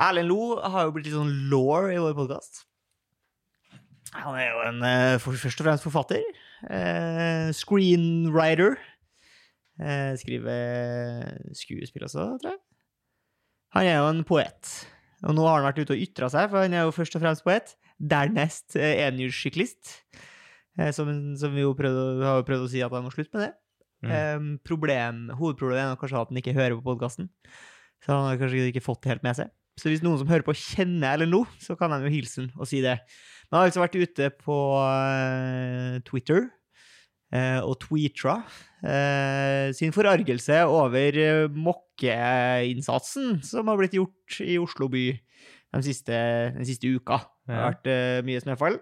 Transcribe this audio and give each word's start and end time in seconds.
Erlend 0.00 0.30
Lo 0.30 0.56
har 0.56 0.86
jo 0.86 0.94
blitt 0.94 1.10
litt 1.10 1.16
sånn 1.16 1.32
law 1.52 1.90
i 1.92 1.98
vår 2.00 2.14
podkast. 2.16 2.62
Han 4.16 4.38
er 4.40 4.48
jo 4.48 4.62
en 4.64 4.86
eh, 4.86 5.18
først 5.22 5.60
og 5.60 5.66
fremst 5.66 5.84
forfatter. 5.84 6.24
Eh, 6.72 7.50
screenwriter. 7.54 8.78
Eh, 9.80 10.14
skriver 10.20 11.36
skuespill 11.56 12.08
også, 12.08 12.26
tror 12.40 12.54
jeg. 12.54 12.62
Han 13.76 13.86
er 13.86 14.00
jo 14.00 14.08
en 14.08 14.24
poet. 14.26 14.72
Og 15.28 15.36
nå 15.36 15.44
har 15.46 15.60
han 15.60 15.68
vært 15.68 15.84
ute 15.84 15.94
og 15.94 16.02
ytra 16.08 16.30
seg, 16.32 16.48
for 16.48 16.64
han 16.64 16.74
er 16.74 16.88
jo 16.88 16.96
først 16.96 17.20
og 17.20 17.24
fremst 17.26 17.44
poet. 17.46 17.76
Dernest 18.00 18.80
eh, 18.80 19.04
enhjulssyklist. 19.04 19.98
Eh, 20.80 20.90
som, 20.96 21.12
som 21.38 21.54
vi 21.54 21.66
jo 21.66 21.76
prøvde, 21.76 22.24
har 22.24 22.40
jo 22.40 22.48
prøvd 22.48 22.66
å 22.66 22.72
si 22.72 22.82
at 22.84 22.96
han 22.96 23.04
må 23.04 23.12
slutte 23.14 23.36
med 23.36 23.50
det. 23.50 23.52
Mm. 24.00 24.10
Eh, 24.16 24.50
problem, 24.64 25.26
hovedproblemet 25.36 25.92
er 25.92 26.00
kanskje 26.00 26.24
at 26.24 26.32
han 26.32 26.40
ikke 26.40 26.56
hører 26.56 26.80
på 26.80 26.88
podkasten. 26.88 27.28
Så 28.00 28.16
han 28.16 28.30
har 28.30 28.40
kanskje 28.40 28.70
ikke 28.72 28.88
fått 28.88 29.04
det 29.04 29.12
helt 29.12 29.28
med 29.28 29.36
seg. 29.36 29.52
Så 29.80 29.88
hvis 29.88 30.02
noen 30.04 30.20
som 30.20 30.28
hører 30.28 30.44
på, 30.44 30.54
kjenner 30.56 31.16
eller 31.16 31.30
noe, 31.30 31.48
så 31.62 31.76
kan 31.78 31.92
han 31.94 32.04
jo 32.04 32.12
hilse 32.12 32.46
og 32.52 32.68
si 32.68 32.82
det. 32.84 32.98
Men 33.48 33.56
han 33.56 33.62
har 33.62 33.70
altså 33.70 33.82
vært 33.82 33.98
ute 33.98 34.28
på 34.44 34.56
eh, 34.84 35.94
Twitter 36.06 36.44
eh, 37.34 37.58
og 37.64 37.78
tweetra 37.82 38.36
eh, 38.84 39.72
sin 39.76 39.94
forargelse 39.96 40.60
over 40.68 41.18
mokkeinnsatsen 41.56 43.40
som 43.46 43.72
har 43.72 43.80
blitt 43.80 43.96
gjort 43.98 44.38
i 44.44 44.60
Oslo 44.60 44.90
by 44.92 45.06
den 45.16 45.86
siste, 45.86 46.20
den 46.58 46.66
siste 46.68 46.90
uka. 46.90 47.22
Det 47.46 47.56
har 47.56 47.72
vært 47.72 48.26
mye 48.26 48.42
snøfall. 48.42 48.78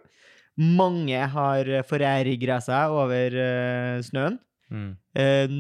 Mange 0.59 1.21
har 1.33 1.69
forergra 1.87 2.59
seg 2.65 2.93
over 2.97 3.37
snøen. 4.05 4.41
Mm. 4.69 4.91
Eh, 5.17 5.55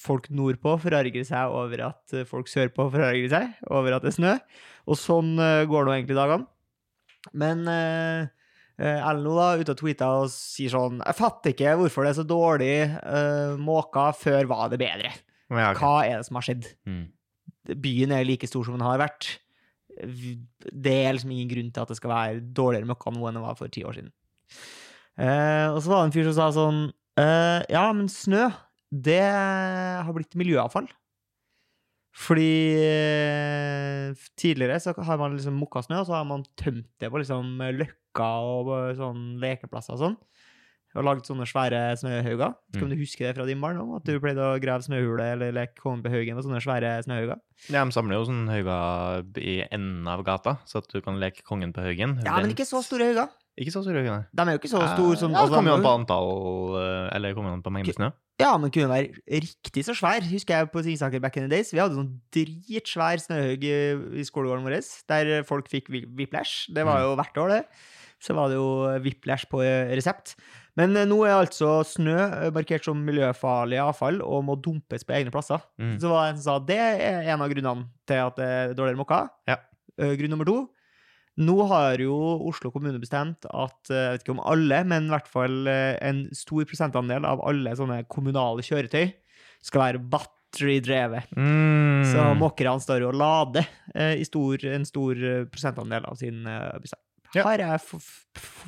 folk 0.00 0.30
nordpå 0.32 0.76
forarger 0.80 1.26
seg 1.28 1.52
over 1.52 1.84
at 1.90 2.14
eh, 2.16 2.26
folk 2.28 2.48
sørpå 2.48 2.88
forarger 2.92 3.28
seg 3.32 3.64
over 3.68 3.96
at 3.96 4.06
det 4.06 4.14
er 4.14 4.16
snø. 4.16 4.34
Og 4.88 4.98
sånn 4.98 5.34
eh, 5.40 5.64
går 5.70 5.86
nå 5.86 5.96
egentlig 5.96 6.18
dagene. 6.18 6.48
Men 7.36 7.66
Lo 9.20 9.34
da, 9.36 9.50
ute 9.60 9.74
og 9.74 9.76
tweeta 9.76 10.06
og 10.22 10.30
sier 10.32 10.72
sånn 10.72 11.02
Jeg 11.02 11.16
fatter 11.18 11.52
ikke 11.52 11.74
hvorfor 11.76 12.06
det 12.06 12.14
er 12.14 12.16
så 12.16 12.22
dårlig 12.24 12.76
uh, 12.88 13.58
måka. 13.60 14.06
Før 14.16 14.48
var 14.48 14.70
det 14.72 14.78
bedre. 14.80 15.10
Ja, 15.52 15.74
okay. 15.74 15.82
Hva 15.82 15.90
er 16.06 16.14
det 16.14 16.28
som 16.30 16.38
har 16.38 16.46
skjedd? 16.46 16.70
Mm. 16.88 17.02
Byen 17.84 18.14
er 18.16 18.24
like 18.24 18.48
stor 18.48 18.64
som 18.64 18.78
den 18.78 18.86
har 18.86 19.02
vært. 19.02 19.28
Det 20.00 20.94
er 20.96 21.12
liksom 21.12 21.34
ingen 21.34 21.50
grunn 21.50 21.68
til 21.76 21.84
at 21.84 21.92
det 21.92 21.98
skal 21.98 22.14
være 22.14 22.40
dårligere 22.56 22.88
møkka 22.88 23.12
nå 23.12 23.28
enn 23.28 23.36
det 23.36 23.44
var 23.44 23.60
for 23.60 23.74
ti 23.74 23.84
år 23.84 23.98
siden. 23.98 24.14
Uh, 25.20 25.68
og 25.74 25.82
så 25.84 25.92
var 25.92 26.00
det 26.00 26.06
en 26.08 26.16
fyr 26.16 26.30
som 26.30 26.38
sa 26.38 26.48
sånn 26.56 26.80
eh, 27.20 27.60
Ja, 27.72 27.84
men 27.92 28.08
snø, 28.12 28.48
det 28.90 29.20
har 29.22 30.12
blitt 30.16 30.34
miljøavfall. 30.40 30.88
Fordi 32.20 32.74
eh, 32.82 34.14
tidligere 34.40 34.80
så 34.82 34.94
har 35.06 35.20
man 35.20 35.36
liksom 35.38 35.54
mokka 35.60 35.84
snø, 35.86 36.00
og 36.02 36.08
så 36.08 36.16
har 36.18 36.26
man 36.28 36.42
tømt 36.58 36.88
det 37.00 37.10
på 37.12 37.20
liksom 37.22 37.54
løkka 37.78 38.30
og 38.42 38.72
sånn 38.98 39.22
lekeplasser 39.42 39.94
og 39.96 40.02
sånn. 40.04 40.16
Og 40.98 41.04
lagd 41.06 41.22
sånne 41.28 41.46
svære 41.46 41.80
snøhauger. 42.00 42.56
Skal 42.74 42.88
Mm. 42.88 42.90
du 42.90 42.98
huske 42.98 43.22
det 43.22 43.36
fra 43.36 43.44
din 43.46 43.60
barndom? 43.62 43.92
At 43.94 44.02
du 44.08 44.18
pleide 44.18 44.42
å 44.42 44.58
grave 44.60 44.82
snøhule 44.82 45.22
eller 45.36 45.52
leke 45.54 45.78
kongen 45.78 46.02
på 46.02 46.10
haugen 46.10 46.34
med 46.34 46.42
sånne 46.42 46.58
svære 46.64 46.90
snøhauger? 47.06 47.38
Ja, 47.70 47.84
De 47.84 47.92
samler 47.94 48.18
jo 48.18 48.24
sånne 48.26 48.50
hauger 48.50 49.38
i 49.38 49.60
enden 49.70 50.08
av 50.10 50.24
gata, 50.26 50.56
så 50.66 50.82
at 50.82 50.88
du 50.90 50.98
kan 51.00 51.20
leke 51.22 51.44
kongen 51.46 51.70
på 51.72 51.78
haugen. 51.86 52.18
Ja, 52.26 52.40
men 52.42 52.50
ikke 52.50 52.66
så 52.66 52.82
store 52.82 53.06
hauger. 53.12 53.30
Ikke 53.60 53.72
så 53.74 53.82
store 53.84 54.00
nei. 54.06 54.22
De 54.32 54.42
er 54.46 54.54
jo 54.56 54.60
ikke 54.62 54.70
så 54.72 54.80
store 54.94 55.18
som 55.20 55.34
Ja, 55.34 55.42
altså, 55.44 55.58
kommer 55.58 55.74
jo 55.74 55.76
an 55.76 55.84
på 55.84 55.92
antall 55.98 56.30
eh, 56.80 57.16
Eller 57.18 57.34
kommer 57.36 57.52
jo 57.52 57.58
an 57.58 57.64
på 57.66 57.72
mengde 57.74 57.92
snø. 57.96 58.08
Ja, 58.40 58.54
men 58.56 58.72
kunne 58.72 58.88
være 58.88 59.10
riktig 59.44 59.82
så 59.84 59.92
svær. 59.92 60.24
Husker 60.24 60.56
jeg 60.62 60.70
på 60.72 60.80
Singsaker 60.86 61.20
back 61.20 61.36
in 61.36 61.44
the 61.44 61.52
days. 61.52 61.74
Vi 61.74 61.80
hadde 61.82 61.98
sånn 61.98 62.14
dritsvær 62.32 63.20
snøhaug 63.20 63.66
i, 63.68 63.74
i 64.16 64.24
skolegården 64.24 64.64
vår, 64.64 64.78
der 65.12 65.42
folk 65.44 65.68
fikk 65.68 65.90
vi- 65.92 66.06
whiplash. 66.08 66.70
Det 66.72 66.86
var 66.88 67.02
jo 67.04 67.12
hvert 67.20 67.36
år, 67.42 67.52
det. 67.58 67.60
Så 68.20 68.32
var 68.36 68.48
det 68.48 68.56
jo 68.56 68.70
whiplash 69.04 69.44
på 69.52 69.60
eh, 69.64 69.92
resept. 69.96 70.34
Men 70.80 70.96
eh, 70.96 71.04
nå 71.08 71.20
er 71.28 71.36
altså 71.36 71.82
snø 71.84 72.16
eh, 72.16 72.48
markert 72.56 72.84
som 72.88 73.00
miljøfarlig 73.04 73.76
avfall 73.84 74.20
og 74.24 74.44
må 74.48 74.56
dumpes 74.60 75.04
på 75.04 75.16
egne 75.20 75.32
plasser. 75.34 75.60
Mm. 75.80 75.98
Så 76.00 76.08
var 76.08 76.26
det 76.26 76.32
en 76.34 76.40
som 76.40 76.46
sa 76.48 76.58
det 76.64 76.80
er 76.80 77.28
en 77.34 77.44
av 77.44 77.52
grunnene 77.52 77.88
til 78.08 78.24
at 78.24 78.40
det 78.40 78.48
er 78.56 78.72
dårligere 78.76 79.00
mokka. 79.04 79.22
Ja. 79.52 79.60
Eh, 80.00 80.16
Grunn 80.16 80.32
nummer 80.32 80.48
to. 80.48 80.62
Nå 81.38 81.56
har 81.70 82.00
jo 82.02 82.16
Oslo 82.50 82.72
kommune 82.74 82.98
bestemt 83.00 83.46
at, 83.46 83.78
eh, 83.88 83.96
jeg 83.96 84.12
vet 84.14 84.24
ikke 84.24 84.34
om 84.34 84.44
alle, 84.50 84.82
men 84.88 85.06
i 85.06 85.14
hvert 85.14 85.30
fall 85.30 85.70
eh, 85.70 85.94
en 86.04 86.24
stor 86.36 86.66
prosentandel 86.68 87.26
av 87.28 87.42
alle 87.46 87.74
sånne 87.78 88.02
kommunale 88.10 88.64
kjøretøy 88.66 89.06
skal 89.64 89.84
være 89.84 90.02
batterydrevet. 90.12 91.30
Mm. 91.38 92.02
Så 92.10 92.26
mokkerne 92.40 92.82
står 92.82 93.04
jo 93.06 93.12
og 93.12 93.20
lader 93.20 93.68
eh, 93.94 94.18
i 94.20 94.26
stor, 94.26 94.66
en 94.74 94.88
stor 94.88 95.22
prosentandel 95.52 96.08
av 96.10 96.18
sin 96.20 96.42
bestand. 96.44 97.04
Ja. 97.36 97.44
Har 97.46 97.62
jeg 97.62 98.00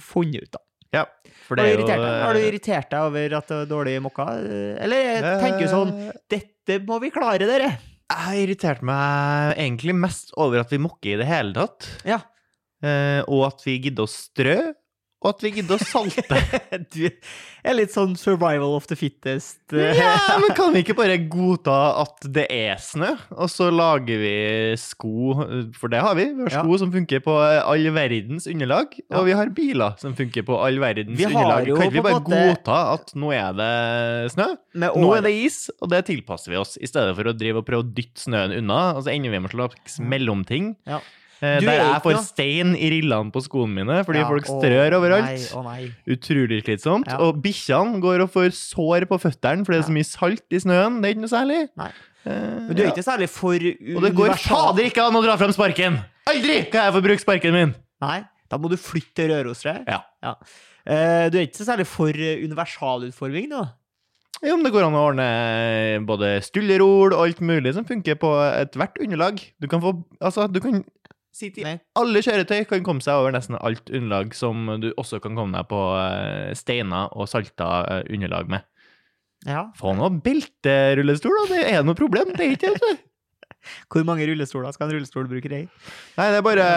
funnet 0.06 0.46
ut, 0.46 0.52
da. 0.54 0.62
Ja, 0.92 1.06
for 1.46 1.56
det 1.56 1.64
er 1.64 1.80
jo 1.80 1.86
har 1.88 2.36
du 2.36 2.42
irritert 2.44 2.90
deg 2.92 3.06
over 3.08 3.34
at 3.38 3.46
det 3.48 3.56
var 3.62 3.68
dårlig 3.70 3.94
mokka? 4.04 4.26
Eller 4.76 5.06
jeg 5.08 5.38
tenker 5.40 5.64
jo 5.64 5.70
sånn 5.72 5.94
Dette 6.28 6.76
må 6.84 6.98
vi 7.00 7.08
klare, 7.14 7.48
dere! 7.48 7.70
Jeg 8.12 8.26
har 8.26 8.36
irritert 8.36 8.82
meg 8.84 9.54
egentlig 9.56 9.94
mest 9.96 10.34
over 10.36 10.60
at 10.60 10.72
vi 10.72 10.82
mokker 10.84 11.14
i 11.14 11.20
det 11.22 11.28
hele 11.30 11.56
tatt. 11.56 11.88
Ja. 12.04 12.20
Eh, 12.82 13.22
og 13.28 13.46
at 13.52 13.62
vi 13.66 13.78
gidder 13.78 14.08
å 14.08 14.10
strø, 14.10 14.60
og 15.22 15.28
at 15.36 15.42
vi 15.44 15.52
gidder 15.54 15.78
å 15.78 15.84
salte. 15.86 16.34
du 16.96 17.04
er 17.06 17.76
litt 17.78 17.92
sånn 17.94 18.16
survival 18.18 18.72
of 18.74 18.88
the 18.90 18.96
fittest. 18.98 19.60
ja, 19.70 20.16
men 20.42 20.50
kan 20.58 20.72
vi 20.74 20.80
ikke 20.82 20.96
bare 20.98 21.14
godta 21.30 21.76
at 22.02 22.26
det 22.26 22.48
er 22.50 22.74
snø, 22.82 23.12
og 23.36 23.46
så 23.46 23.68
lager 23.70 24.18
vi 24.18 24.32
sko, 24.82 25.36
for 25.78 25.94
det 25.94 26.00
har 26.02 26.18
vi. 26.18 26.24
Vi 26.34 26.42
har 26.48 26.56
Ja. 26.56 26.64
sko 26.66 26.80
som 26.82 26.90
funker 26.90 27.22
på 27.22 27.36
all 27.38 27.86
verdens 27.94 28.50
underlag, 28.50 28.98
Ja. 28.98 29.20
og 29.20 29.28
vi 29.30 29.38
har 29.38 29.54
biler 29.54 29.94
som 30.02 30.18
funker 30.18 30.42
på 30.42 30.58
all 30.58 30.82
verdens 30.82 31.14
Vi 31.22 31.30
underlag. 31.30 31.70
Kan 31.70 31.94
vi 31.94 32.02
bare 32.02 32.18
måte- 32.18 32.42
godta 32.42 32.80
at 32.98 33.14
nå 33.14 33.30
er 33.38 33.54
det 33.62 34.32
snø? 34.34 34.50
Nå 34.74 35.14
er 35.20 35.22
det 35.22 35.36
is, 35.46 35.68
og 35.78 35.94
det 35.94 36.02
tilpasser 36.10 36.50
vi 36.50 36.58
oss, 36.58 36.74
i 36.82 36.90
stedet 36.90 37.14
for 37.14 37.30
å 37.30 37.38
drive 37.38 37.62
og 37.62 37.66
prøve 37.70 37.86
å 37.86 37.94
dytte 37.94 38.26
snøen 38.26 38.58
unna. 38.58 38.96
Og 38.98 39.04
så 39.06 39.14
ender 39.14 39.30
vi 39.30 39.38
med 39.38 39.54
en 39.54 39.68
slags 39.70 40.00
mellomting. 40.02 40.74
Ja. 40.84 40.98
Eh, 41.42 41.58
Du 41.58 41.66
der 41.66 41.80
er 41.82 41.98
noe- 41.98 42.22
stein 42.22 42.76
i 42.78 42.88
rillene 42.92 43.32
på 43.34 43.40
skoene 43.42 43.74
mine 43.74 43.96
fordi 44.06 44.20
Ja, 44.22 44.28
folk 44.30 44.46
å 44.46 44.60
strør 44.60 44.94
overalt. 45.00 45.26
Nei, 45.26 45.48
å 45.58 45.64
nei. 45.66 45.90
Utrolig 46.06 46.60
slitsomt. 46.62 47.08
Ja. 47.10 47.16
Og 47.18 47.40
bikkjene 47.42 47.98
går 48.00 48.22
og 48.22 48.30
får 48.30 48.52
sår 48.54 49.08
på 49.10 49.18
føttene 49.18 49.66
fordi 49.66 49.80
det 49.80 49.82
er 49.82 49.88
så 49.90 49.96
mye 49.98 50.06
salt 50.06 50.46
i 50.54 50.60
snøen. 50.62 51.00
Det 51.02 51.10
er 51.10 51.14
ikke 51.16 51.24
noe 51.26 51.34
særlig. 51.34 51.60
Nei. 51.76 51.90
Eh, 52.24 52.30
Men 52.30 52.74
du 52.76 52.82
er 52.82 52.86
ja. 52.86 52.92
ikke 52.94 53.02
særlig 53.08 53.28
for 53.28 53.54
universal. 53.58 53.96
Og 53.96 54.02
det 54.06 54.14
går 54.14 54.36
fader 54.38 54.84
ikke 54.86 55.02
an 55.08 55.18
å 55.18 55.22
dra 55.24 55.36
frem 55.36 55.50
sparken! 55.52 55.98
Aldri 56.30 56.70
kan 56.70 56.86
jeg 56.86 56.94
få 56.94 57.02
bruke 57.02 57.20
sparken 57.24 57.52
min! 57.52 57.74
Nei, 58.00 58.20
da 58.48 58.56
må 58.62 58.70
du 58.70 58.76
flytte 58.78 59.14
til 59.18 59.30
Røros, 59.34 59.58
tror 59.64 59.80
jeg. 59.82 59.84
Ja. 60.22 60.36
Eh, 60.86 61.28
du 61.30 61.38
er 61.38 61.46
ikke 61.48 61.58
så 61.58 61.66
særlig 61.74 61.86
for 61.90 62.14
universalutforming, 62.14 63.50
da? 63.50 63.64
Jo, 64.42 64.56
men 64.56 64.64
det 64.66 64.72
går 64.74 64.86
an 64.88 64.96
å 64.98 65.02
ordne 65.10 65.26
både 66.06 66.32
stullerol 66.42 67.12
og 67.14 67.20
alt 67.26 67.42
mulig 67.46 67.74
som 67.76 67.84
funker 67.86 68.16
på 68.18 68.30
ethvert 68.58 68.98
underlag. 69.04 69.38
Du 69.62 69.68
kan 69.70 69.80
få 69.82 69.92
Altså, 70.20 70.48
du 70.50 70.58
kan 70.60 70.80
sitte 71.32 71.62
i 71.62 71.66
Nei. 71.66 71.76
Alle 71.98 72.22
kjøretøy 72.24 72.66
kan 72.70 72.84
komme 72.86 73.04
seg 73.04 73.20
over 73.20 73.34
nesten 73.34 73.56
alt 73.58 73.88
underlag 73.90 74.34
som 74.36 74.68
du 74.82 74.90
også 75.00 75.20
kan 75.24 75.38
komme 75.38 75.56
deg 75.56 75.70
på 75.70 75.80
eh, 76.00 76.50
steiner 76.58 77.12
og 77.16 77.30
salta 77.30 77.70
eh, 77.88 78.02
underlag 78.12 78.52
med. 78.52 78.66
Ja. 79.48 79.64
Få 79.78 79.94
noe 79.98 80.12
belterullestol, 80.22 81.34
da. 81.40 81.48
Det 81.56 81.64
er 81.72 81.86
noe 81.86 81.98
problem. 81.98 82.34
Det 82.36 82.46
er 82.46 82.54
ikke 82.58 82.76
det. 82.76 82.92
Hvor 83.92 84.04
mange 84.06 84.26
rullestoler 84.26 84.74
skal 84.74 84.88
en 84.88 84.96
rullestolbruker 84.96 85.52
i? 85.54 85.60
Nei, 86.18 86.28
det 86.34 86.38
er 86.40 86.46
bare 86.46 86.68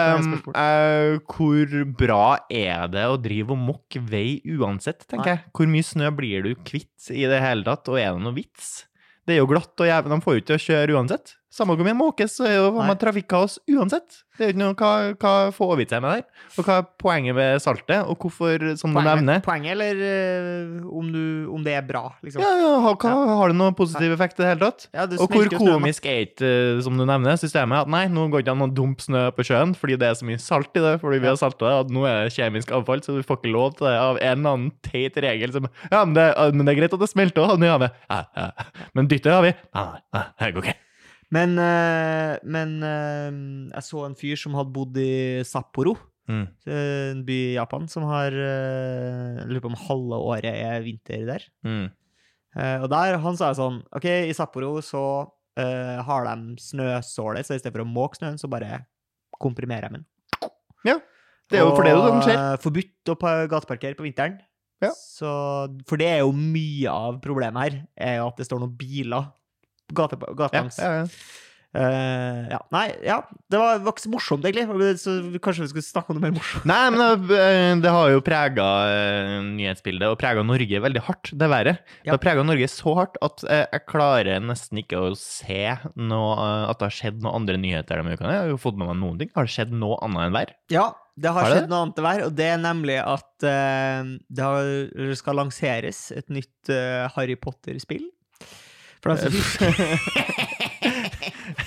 eh, 0.54 1.16
Hvor 1.26 1.76
bra 1.98 2.26
er 2.46 2.90
det 2.92 3.06
å 3.10 3.16
drive 3.18 3.54
og 3.56 3.62
mokke 3.62 4.02
vei 4.06 4.38
uansett, 4.56 5.06
tenker 5.06 5.32
Nei. 5.32 5.36
jeg. 5.36 5.54
Hvor 5.56 5.72
mye 5.72 5.86
snø 5.86 6.12
blir 6.18 6.46
du 6.46 6.52
kvitt 6.66 7.10
i 7.14 7.26
det 7.28 7.42
hele 7.42 7.66
tatt, 7.66 7.90
og 7.90 7.98
er 8.00 8.14
det 8.14 8.22
noe 8.26 8.36
vits? 8.36 8.86
Det 9.26 9.34
er 9.34 9.42
jo 9.42 9.50
glatt 9.50 9.74
og 9.82 9.88
jævlig, 9.88 10.12
de 10.12 10.22
får 10.22 10.36
jo 10.36 10.40
ikke 10.40 10.48
til 10.52 10.56
å 10.58 10.64
kjøre 10.66 10.98
uansett. 11.00 11.34
Samme 11.56 11.72
hvor 11.76 11.86
mye 11.86 11.96
måkes, 11.96 12.36
så 12.36 12.44
er 12.48 12.58
jo 12.58 12.70
man 12.76 12.98
trafikkaos 13.00 13.56
uansett. 13.72 14.22
Det 14.36 14.44
er 14.44 14.50
jo 14.50 14.52
ikke 14.52 14.60
noe, 14.60 14.74
hva, 14.76 14.88
hva 15.16 15.32
får 15.56 15.70
vi 15.80 15.84
seg 15.88 16.02
med 16.04 16.12
der? 16.12 16.42
Og 16.60 16.66
hva 16.66 16.74
er 16.82 16.88
poenget 17.00 17.36
med 17.38 17.62
saltet, 17.64 18.02
og 18.04 18.20
hvorfor, 18.20 18.64
som 18.76 18.92
du 18.92 19.00
nevner 19.00 19.40
Poenget, 19.44 19.72
eller 19.72 20.02
eh, 20.04 20.82
om, 20.84 21.06
du, 21.12 21.22
om 21.56 21.64
det 21.64 21.72
er 21.78 21.86
bra, 21.88 22.02
liksom? 22.24 22.42
ja, 22.44 22.50
ja, 22.60 22.74
har, 22.84 22.98
hva, 23.00 23.14
har 23.40 23.52
det 23.52 23.56
noen 23.56 23.76
positiv 23.78 24.12
effekt 24.12 24.36
i 24.36 24.44
det 24.44 24.50
hele 24.50 24.68
tatt? 24.68 24.88
Ja, 24.92 25.06
det 25.08 25.22
Og 25.24 25.32
hvor 25.32 25.48
komisk 25.56 26.08
er 26.12 26.26
ikke, 26.26 26.44
eh, 26.44 26.82
som 26.84 27.00
du 27.00 27.06
nevner, 27.08 27.40
systemet 27.40 27.86
at 27.86 27.92
nei, 27.96 28.04
nå 28.12 28.26
går 28.28 28.42
det 28.42 28.46
ikke 28.46 28.56
an 28.58 28.68
å 28.68 28.70
dumpe 28.76 29.06
snø 29.06 29.24
på 29.36 29.48
sjøen 29.48 29.72
fordi 29.76 29.96
det 30.04 30.10
er 30.10 30.20
så 30.20 30.28
mye 30.28 30.42
salt 30.42 30.76
i 30.76 30.84
det, 30.84 30.94
fordi 31.00 31.22
vi 31.24 31.32
har 31.32 31.40
salta 31.40 31.64
det, 31.70 31.74
at 31.86 31.96
nå 31.96 32.04
er 32.04 32.26
det 32.26 32.36
kjemisk 32.36 32.76
avfall, 32.76 33.04
så 33.06 33.16
du 33.16 33.24
får 33.24 33.40
ikke 33.40 33.54
lov 33.56 33.78
til 33.78 33.88
det 33.88 33.96
av 34.02 34.20
en 34.20 34.32
eller 34.36 34.58
annen 34.58 34.72
teit 34.84 35.16
regel 35.24 35.56
som 35.56 35.70
Ja, 35.88 36.04
men 36.04 36.12
det, 36.18 36.28
men 36.52 36.68
det 36.68 36.76
er 36.76 36.82
greit 36.82 36.98
at 36.98 37.00
det 37.06 37.12
smelter 37.12 37.46
òg. 37.46 37.64
Ja, 37.64 37.80
ja. 37.80 38.50
Men 38.96 39.08
dytter 39.08 39.38
har 39.38 39.46
vi. 39.46 39.56
Nei, 39.72 39.92
nei, 40.12 40.26
det 40.42 40.52
går 40.58 40.68
ikke. 40.68 40.82
Men, 41.36 41.54
eh, 41.60 42.34
men 42.48 42.74
eh, 42.86 43.38
jeg 43.76 43.86
så 43.90 44.04
en 44.06 44.16
fyr 44.18 44.38
som 44.40 44.56
hadde 44.58 44.72
bodd 44.76 44.96
i 45.02 45.42
Sapporo, 45.46 45.96
Mm. 46.26 46.40
eh, 46.66 47.10
en 47.12 47.20
by 47.22 47.34
i 47.52 47.54
Japan, 47.54 47.84
som 47.86 48.02
har 48.10 48.34
Jeg 48.34 49.46
lurer 49.46 49.62
på 49.62 49.68
om 49.70 49.76
halve 49.78 50.16
året 50.32 50.48
er 50.58 50.80
vinter 50.82 51.22
der. 51.28 51.44
Mm. 51.62 51.84
Eh, 52.56 52.78
og 52.82 52.88
der, 52.90 53.18
han 53.22 53.36
sa 53.38 53.52
sånn 53.54 53.82
OK, 53.94 54.08
i 54.26 54.34
Sapporo 54.34 54.80
så 54.82 55.02
uh, 55.56 56.02
har 56.04 56.26
de 56.26 56.56
snøsåle, 56.60 57.44
så 57.46 57.54
i 57.54 57.60
stedet 57.62 57.72
for 57.76 57.84
å 57.84 57.88
måke 57.88 58.18
snøen, 58.18 58.36
så 58.40 58.48
bare 58.50 58.82
komprimerer 59.40 59.88
de 59.92 60.00
den. 60.00 60.06
Ja. 60.84 60.98
Det 61.48 61.60
er 61.60 61.62
jo 61.64 61.76
for 61.76 61.86
det 61.86 61.94
som 61.94 62.18
skjer. 62.26 62.40
Og, 62.42 62.60
Forbudt 62.64 63.12
å 63.12 63.18
pa- 63.20 63.46
gateparkere 63.48 63.96
på 63.96 64.04
vinteren. 64.08 64.40
Ja. 64.82 64.90
Så, 64.98 65.30
for 65.88 65.96
det 66.00 66.08
er 66.10 66.18
jo 66.24 66.32
mye 66.36 66.90
av 66.92 67.20
problemet 67.24 67.62
her, 67.62 67.78
er 67.96 68.18
jo 68.18 68.26
at 68.32 68.36
det 68.42 68.48
står 68.50 68.60
noen 68.64 68.74
biler 68.76 69.30
gate, 69.94 70.18
Ja, 70.38 70.64
ja, 70.64 70.94
ja. 71.02 71.08
Uh, 71.76 72.46
ja. 72.48 72.58
Nei, 72.72 72.86
ja. 73.04 73.18
Det 73.52 73.58
var, 73.60 73.80
var 73.84 73.92
ikke 73.92 74.04
så 74.06 74.10
morsomt, 74.12 74.46
egentlig. 74.48 74.94
Så 75.02 75.16
kanskje 75.44 75.66
vi 75.66 75.70
skulle 75.74 75.84
snakke 75.84 76.12
om 76.12 76.18
noe 76.18 76.24
mer 76.24 76.36
morsomt. 76.38 76.64
Nei, 76.68 76.78
men 76.94 77.26
det, 77.28 77.40
det 77.84 77.92
har 77.92 78.12
jo 78.14 78.22
prega 78.24 78.66
nyhetsbildet, 79.44 80.08
og 80.08 80.16
prega 80.20 80.44
Norge 80.46 80.80
veldig 80.86 81.04
hardt, 81.08 81.32
det 81.36 81.50
været. 81.52 81.82
Det 82.00 82.14
har 82.14 82.22
prega 82.22 82.46
Norge 82.46 82.70
så 82.72 82.96
hardt 83.00 83.20
at 83.24 83.44
eh, 83.44 83.64
jeg 83.66 83.84
klarer 83.92 84.40
nesten 84.44 84.80
ikke 84.80 85.02
å 85.10 85.14
se 85.20 85.62
noe, 86.00 86.30
eh, 86.38 86.68
at 86.70 86.80
det 86.80 86.88
har 86.88 86.96
skjedd 87.02 87.20
noen 87.20 87.42
andre 87.42 87.60
nyheter 87.60 88.00
denne 88.00 88.16
uka. 88.16 88.30
Jeg 88.30 88.44
har 88.46 88.54
jo 88.54 88.62
fått 88.62 88.80
med 88.80 88.88
meg 88.88 89.00
noen 89.02 89.20
ting. 89.20 89.34
Har 89.36 89.48
det 89.48 89.56
skjedd 89.58 89.76
noe 89.76 90.00
annet 90.06 90.30
enn 90.30 90.38
vær? 90.38 90.56
Ja, 90.72 90.88
det 91.16 91.32
har, 91.32 91.44
Har 91.44 91.52
det 91.52 91.60
skjedd 91.60 91.72
noe 91.72 91.84
annet 91.84 92.00
enn 92.00 92.08
vær, 92.08 92.26
og 92.26 92.36
det 92.40 92.50
er 92.54 92.60
nemlig 92.62 92.98
at 93.04 93.48
eh, 93.52 94.12
det 94.32 94.48
har, 94.48 94.74
eller 94.96 95.20
skal 95.20 95.42
lanseres 95.44 96.06
et 96.16 96.32
nytt 96.32 96.72
eh, 96.72 97.04
Harry 97.18 97.36
Potter-spill. 97.40 98.06
For 99.04 99.16
som 99.20 99.32
husker 99.36 99.72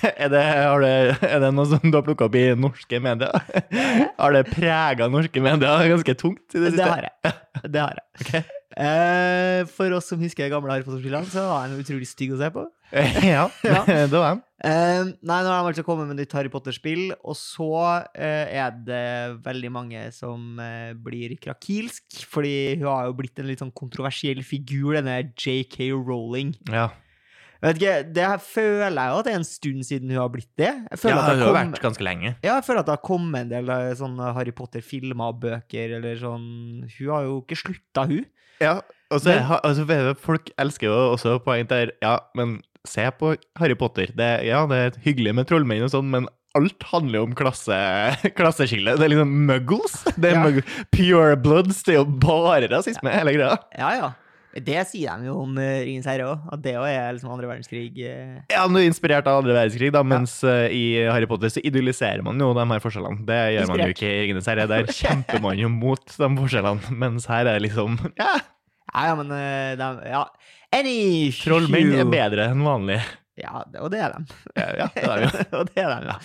er, 0.04 0.30
det, 0.32 0.44
det, 0.84 0.94
er 1.28 1.42
det 1.44 1.52
noe 1.56 1.68
som 1.70 1.82
du 1.84 1.96
har 1.98 2.06
plukka 2.06 2.28
opp 2.30 2.38
i 2.40 2.46
norske 2.58 3.00
medier? 3.04 3.44
har 4.22 4.36
det 4.36 4.46
prega 4.52 5.10
norske 5.12 5.44
medier 5.44 5.90
ganske 5.94 6.16
tungt 6.20 6.56
i 6.56 6.64
det 6.66 6.76
Det 6.78 6.88
har 6.88 7.10
jeg. 7.10 7.36
Det 7.68 7.86
har 7.86 8.00
jeg. 8.02 8.08
Okay. 8.20 8.44
Eh, 8.80 9.64
for 9.74 9.92
oss 9.98 10.08
som 10.12 10.20
husker 10.22 10.48
gamle 10.52 10.72
Harry 10.72 10.86
Potter-spillene, 10.86 11.28
så 11.32 11.42
var 11.48 11.66
han 11.66 11.80
utrolig 11.82 12.06
stygg 12.08 12.36
å 12.36 12.38
se 12.40 12.48
på. 12.54 12.62
ja, 13.26 13.48
Ja. 13.66 13.80
det 13.88 14.14
var 14.14 14.28
han. 14.28 14.42
Eh, 14.60 15.10
nei, 15.26 15.40
nå 15.42 15.50
har 15.50 15.64
de 15.66 15.72
altså 15.72 15.84
kommet 15.88 16.08
med 16.12 16.20
nytt 16.20 16.36
Harry 16.38 16.52
Potter-spill, 16.54 17.10
og 17.18 17.36
så 17.40 17.72
eh, 18.14 18.54
er 18.62 18.78
det 18.86 19.02
veldig 19.44 19.72
mange 19.74 20.06
som 20.16 20.62
blir 21.02 21.34
krakilsk, 21.42 22.22
fordi 22.30 22.78
hun 22.78 22.88
har 22.92 23.10
jo 23.10 23.18
blitt 23.20 23.42
en 23.42 23.50
litt 23.50 23.64
sånn 23.64 23.74
kontroversiell 23.76 24.44
figur, 24.48 24.94
denne 25.00 25.18
JK 25.34 25.90
Rowling. 25.98 26.54
Ja. 26.70 26.90
Vet 27.62 27.76
ikke, 27.82 27.96
Det 28.16 28.24
her 28.24 28.38
føler 28.40 28.96
jeg 28.96 29.10
jo 29.12 29.18
at 29.20 29.26
det 29.28 29.34
er 29.34 29.40
en 29.42 29.44
stund 29.50 29.84
siden 29.84 30.10
hun 30.14 30.20
har 30.22 30.30
blitt 30.32 30.52
det. 30.58 30.70
Jeg 30.70 30.92
Ja, 30.92 30.96
føler 31.02 31.16
det 31.16 31.20
at 31.20 31.28
har 31.28 31.36
det 31.36 31.42
jo 31.44 31.50
kom, 31.54 31.58
vært 31.74 31.82
ganske 31.84 32.06
lenge. 32.08 32.36
ja, 32.44 32.54
jeg 32.56 32.64
føler 32.70 32.80
at 32.80 32.86
det 32.86 32.96
har 32.96 33.04
kommet 33.10 33.42
en 33.42 33.50
del 33.50 33.70
eh, 33.76 33.94
sånne 34.00 34.34
Harry 34.38 34.52
Potter-filmer 34.56 35.34
og 35.34 35.42
bøker, 35.44 35.96
eller 36.00 36.16
sånn 36.22 36.48
Hun 36.98 37.10
har 37.12 37.24
jo 37.28 37.42
ikke 37.44 37.60
slutta, 37.60 38.08
hun. 38.08 38.26
Ja, 38.62 38.78
og 39.12 39.20
så 39.24 39.32
er- 39.36 39.60
altså, 39.64 40.16
folk 40.20 40.50
elsker 40.58 40.88
jo 40.88 40.98
også 41.16 41.40
poenget 41.44 41.70
der 41.70 41.92
Ja, 42.02 42.20
men 42.36 42.62
se 42.88 43.04
på 43.12 43.36
Harry 43.60 43.76
Potter. 43.76 44.08
Det, 44.16 44.46
ja, 44.48 44.66
det 44.66 44.78
er 44.80 45.00
hyggelig 45.04 45.36
med 45.36 45.48
trollmenn 45.48 45.84
og 45.84 45.92
sånn, 45.92 46.10
men 46.10 46.28
alt 46.56 46.82
handler 46.90 47.20
jo 47.20 47.24
om 47.28 47.36
klasse, 47.36 47.76
klasseskille. 48.40 48.96
Det 48.98 49.04
er 49.06 49.12
liksom 49.12 49.36
muggles. 49.46 50.00
Det 50.16 50.32
er 50.32 50.36
Ja. 50.40 50.44
muggles. 50.48 50.66
Pure 50.96 51.36
bloods. 51.38 51.84
Det 51.84 51.94
er 51.94 52.00
jo 52.00 52.06
bare 52.06 52.68
rasisme, 52.72 53.12
hele 53.14 53.36
greia. 53.36 53.58
Ja, 53.78 53.92
ja. 54.00 54.10
Det 54.50 54.80
sier 54.90 55.20
de 55.22 55.28
jo 55.30 55.36
om 55.44 55.52
uh, 55.62 55.66
Ringens 55.86 56.08
herre 56.10 56.26
òg, 56.26 56.48
at 56.56 56.62
det 56.66 56.74
òg 56.80 56.88
er 56.90 57.12
liksom 57.14 57.30
andre 57.36 57.50
verdenskrig. 57.52 57.92
eh. 58.02 58.40
Ja, 58.50 58.64
men 58.66 58.80
du 58.80 58.82
er 58.82 58.88
inspirert 58.90 59.28
av 59.30 59.44
andre 59.44 59.54
verdenskrig, 59.54 59.92
da, 59.94 60.02
mens 60.02 60.40
eh, 60.44 60.72
i 60.74 60.84
Harry 61.06 61.28
Potter 61.30 61.52
så 61.54 61.62
idylliserer 61.62 62.24
man 62.26 62.40
jo 62.42 62.48
de 62.58 62.66
her 62.72 62.82
forskjellene. 62.82 63.22
Det 63.30 63.38
gjør 63.56 63.70
man 63.70 63.84
jo 63.86 63.90
ikke 63.94 64.10
i 64.10 64.22
Ringenes 64.24 64.50
herre. 64.50 64.66
Der 64.72 64.90
kjemper 65.02 65.44
man 65.44 65.60
jo 65.62 65.70
mot 65.70 66.02
de 66.18 66.30
forskjellene, 66.42 66.96
mens 67.06 67.28
her 67.30 67.46
er 67.46 67.60
det 67.60 67.68
liksom 67.70 68.00
Ja, 68.22 68.34
Ja, 68.90 69.04
ja, 69.12 69.16
men 69.22 69.30
eh, 69.38 69.76
de, 69.78 69.90
Ja. 70.10 70.24
Any 70.74 70.98
trollmenn 71.34 71.94
er 71.98 72.10
bedre 72.10 72.50
enn 72.52 72.62
vanlig. 72.66 73.00
Ja, 73.40 73.64
det- 73.70 73.80
og 73.86 73.90
det 73.94 74.02
er 74.06 74.18
de. 74.18 74.40
Ja, 74.58 74.66
ja, 74.84 74.88
det 74.96 75.04
er 75.06 75.22
dem, 75.24 75.30
jo. 75.30 75.44
og 75.62 75.70
det 75.70 75.84
er 75.86 75.94
de, 75.94 76.10
ja. 76.14 76.18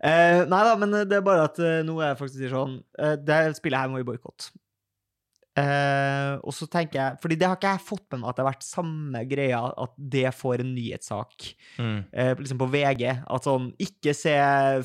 Uh, 0.00 0.42
nei 0.48 0.60
da, 0.64 0.74
men 0.80 0.94
det 1.10 1.16
er 1.18 1.24
bare 1.26 1.42
at 1.48 1.58
uh, 1.60 1.80
nå 1.84 1.98
er 2.00 2.14
jeg 2.14 2.18
faktisk 2.22 2.38
sier 2.40 2.52
sånn 2.54 2.78
uh, 2.96 3.16
Det 3.20 3.38
spillet 3.58 3.82
her 3.82 3.90
må 3.92 3.98
vi 4.00 4.06
boikotte. 4.08 4.48
Eh, 5.58 6.36
og 6.46 6.54
så 6.54 6.68
tenker 6.70 6.94
jeg 7.00 7.16
Fordi 7.20 7.36
det 7.40 7.48
har 7.48 7.56
ikke 7.58 7.72
jeg 7.74 7.82
fått 7.82 8.04
med 8.12 8.20
meg 8.22 8.28
at 8.30 8.36
det 8.38 8.44
har 8.44 8.52
vært 8.52 8.62
samme 8.68 9.22
greia 9.26 9.58
at 9.82 9.94
det 9.98 10.28
får 10.38 10.60
en 10.62 10.74
nyhetssak 10.76 11.48
Mm. 11.76 12.04
eh, 12.12 12.34
liksom 12.38 12.58
på 12.60 12.68
VG. 12.70 13.02
At 13.26 13.42
sånn 13.48 13.72
Ikke 13.82 14.14
se 14.14 14.36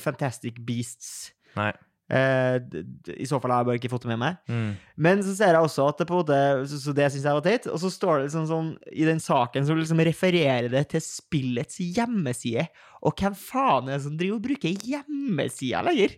Fantastic 0.01 0.57
Beasts. 0.65 1.31
Nei. 1.55 1.71
Eh, 2.09 2.59
d- 2.59 2.83
I 3.17 3.25
så 3.25 3.39
fall 3.41 3.49
har 3.51 3.63
jeg 3.63 3.65
bare 3.69 3.77
ikke 3.79 3.89
fått 3.93 4.03
det 4.05 4.11
med 4.13 4.19
meg. 4.19 4.37
Mm. 4.49 4.75
Men 4.97 5.21
så 5.25 5.35
ser 5.37 5.53
jeg 5.53 5.61
også 5.65 5.87
at 5.89 5.97
det 6.01 6.07
på 6.09 6.17
en 6.17 6.23
måte 6.25 6.67
Så, 6.69 6.77
så 6.83 6.93
det 6.97 7.11
syns 7.13 7.23
jeg 7.29 7.33
var 7.37 7.45
teit. 7.45 7.67
Og 7.67 7.79
så 7.81 7.89
står 7.93 8.17
det 8.19 8.25
liksom 8.31 8.47
sånn 8.49 8.71
I 8.91 9.05
den 9.05 9.19
saken 9.21 9.65
så 9.69 9.77
liksom 9.77 10.01
refererer 10.05 10.69
det 10.73 10.87
til 10.89 11.01
spillets 11.01 11.77
hjemmeside. 11.77 12.67
Og 13.05 13.13
hvem 13.21 13.33
faen 13.37 13.87
er 13.89 13.97
det 13.99 14.03
som 14.09 14.17
driver 14.17 14.35
og 14.41 14.45
bruker 14.49 14.69
hjemmesida 14.81 15.81
lenger? 15.85 16.17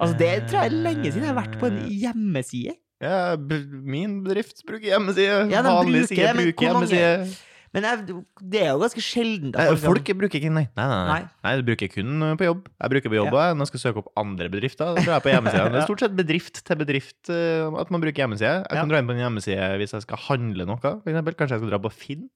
Altså, 0.00 0.16
det 0.18 0.30
tror 0.48 0.60
jeg 0.64 0.70
er 0.72 0.82
lenge 0.82 1.04
siden 1.12 1.24
jeg 1.24 1.34
har 1.34 1.40
vært 1.44 1.58
på 1.60 1.66
en 1.68 1.82
hjemmeside. 1.88 2.76
Ja, 3.02 3.36
min 3.82 4.20
bedrift 4.24 4.62
bruker 4.66 4.92
hjemmeside. 4.92 5.48
Ja, 5.50 5.62
den 5.62 5.72
Vanlig 5.72 6.04
bruker 6.06 6.22
det, 6.22 6.34
men 6.36 6.44
bruker 6.52 6.68
hjemmeside. 6.68 7.36
Men 7.72 7.86
jeg, 7.88 8.16
det 8.52 8.60
er 8.60 8.70
jo 8.74 8.80
ganske 8.82 9.00
sjelden. 9.04 9.54
Eh, 9.56 9.70
Folk 9.80 10.04
bruker 10.18 10.36
ikke 10.42 10.50
Nei, 10.52 10.66
nei, 10.76 10.86
nei. 10.86 11.06
Nei. 11.08 11.22
nei. 11.46 11.52
du 11.56 11.62
bruker 11.70 11.88
kun 11.88 12.20
eh, 12.26 12.34
på 12.36 12.44
jobb. 12.44 12.66
Jeg 12.82 12.92
bruker 12.92 13.12
på 13.14 13.16
jobb 13.16 13.32
ja. 13.32 13.46
Når 13.56 13.64
jeg 13.64 13.70
skal 13.72 13.82
søke 13.86 14.02
opp 14.02 14.10
andre 14.20 14.50
bedrifter, 14.52 14.92
da 14.92 15.00
drar 15.06 15.14
jeg 15.16 15.24
på 15.24 15.32
hjemmesida. 15.34 15.64
Det 15.72 15.80
er 15.80 15.88
stort 15.88 16.04
sett 16.04 16.18
bedrift 16.18 16.60
til 16.68 16.80
bedrift 16.82 17.32
eh, 17.32 17.80
at 17.80 17.94
man 17.94 18.04
bruker 18.04 18.24
hjemmeside. 18.26 18.52
Jeg 18.60 18.76
Ja. 18.76 18.82
kan 18.84 18.92
dra 18.92 19.00
inn 19.00 19.08
på 19.08 19.16
en 19.16 19.22
hjemmeside 19.24 19.70
hvis 19.80 19.96
jeg 19.96 20.04
skal 20.04 20.20
handle 20.28 20.68
noe, 20.68 20.76
for 20.84 21.08
eksempel. 21.08 21.38
Kanskje 21.40 21.56
jeg 21.56 21.64
skal 21.64 21.72
dra 21.72 21.80
på 21.88 21.92
Finn. 21.96 22.28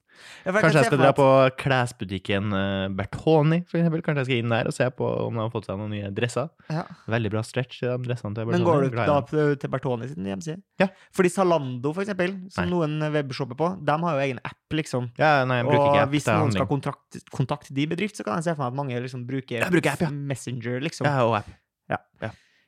Ja, 0.47 0.49
jeg 0.55 0.63
Kanskje 0.65 0.81
jeg 0.81 0.89
skal 0.89 1.01
dra 1.03 1.11
på 1.13 1.27
klesbutikken 1.61 2.55
Bertoni, 2.97 3.59
for 3.69 3.77
eksempel. 3.81 4.01
Kanskje 4.07 4.23
jeg 4.23 4.29
skal 4.31 4.41
inn 4.43 4.55
der 4.55 4.71
og 4.71 4.75
se 4.77 4.87
på 4.97 5.09
om 5.27 5.37
de 5.37 5.43
har 5.45 5.51
fått 5.53 5.69
seg 5.69 5.77
noen 5.81 5.93
nye 5.93 6.09
dresser. 6.17 6.49
ja. 6.73 6.87
Veldig 7.13 7.31
bra 7.35 7.43
stretch 7.47 7.83
i 7.85 7.91
de 7.91 7.97
dressene 8.09 8.33
til 8.37 8.49
Bertoni. 8.49 8.57
Men 8.57 8.67
går 8.67 8.87
du 8.89 8.97
da 8.97 9.19
til 9.61 9.73
Bertoni 9.73 10.09
sin 10.11 10.25
hjemmeside? 10.29 10.63
Ja. 10.81 10.89
Fordi 11.17 11.33
Zalando, 11.37 11.93
for 11.93 12.05
eksempel, 12.07 12.33
som 12.53 12.65
Nei. 12.65 12.73
noen 12.73 13.13
webshopper 13.15 13.59
på, 13.61 13.71
de 13.85 13.99
har 14.07 14.17
jo 14.19 14.25
egen 14.25 14.41
app, 14.45 14.59
liksom. 14.81 15.11
Ja, 15.21 15.26
nei, 15.49 15.57
jeg 15.61 15.67
bruker 15.69 15.83
Og 15.83 15.87
ikke 15.93 16.03
app 16.07 16.11
hvis 16.15 16.27
noen 16.31 16.53
skal 16.55 16.67
kontakte, 16.71 17.21
kontakt 17.35 17.71
de 17.77 17.87
bedrift, 17.91 18.17
så 18.19 18.25
kan 18.27 18.39
jeg 18.41 18.45
se 18.49 18.55
for 18.57 18.65
meg 18.65 18.73
at 18.73 18.79
mange 18.81 19.01
liksom 19.05 19.23
bruker, 19.29 19.67
bruker 19.73 19.93
app, 19.95 20.03
ja. 20.07 20.11
Messenger, 20.11 20.81
liksom. 20.85 21.07
Ja, 21.09 21.23
og 21.29 21.37
app. 21.43 21.53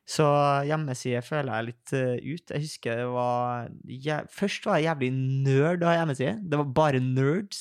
Så 0.08 0.24
hjemmeside 0.64 1.20
føler 1.20 1.50
jeg 1.58 1.66
litt 1.66 1.90
uh, 1.92 2.14
ut. 2.16 2.52
Jeg 2.54 2.62
husker 2.62 2.96
det 2.96 3.08
var 3.12 3.66
jæ- 3.92 4.22
Først 4.32 4.64
var 4.64 4.78
jeg 4.80 4.86
jævlig 4.88 5.10
nerd 5.44 5.82
av 5.84 5.98
hjemmeside. 5.98 6.30
Det 6.48 6.56
var 6.62 6.70
bare 6.78 7.00
nerds 7.04 7.58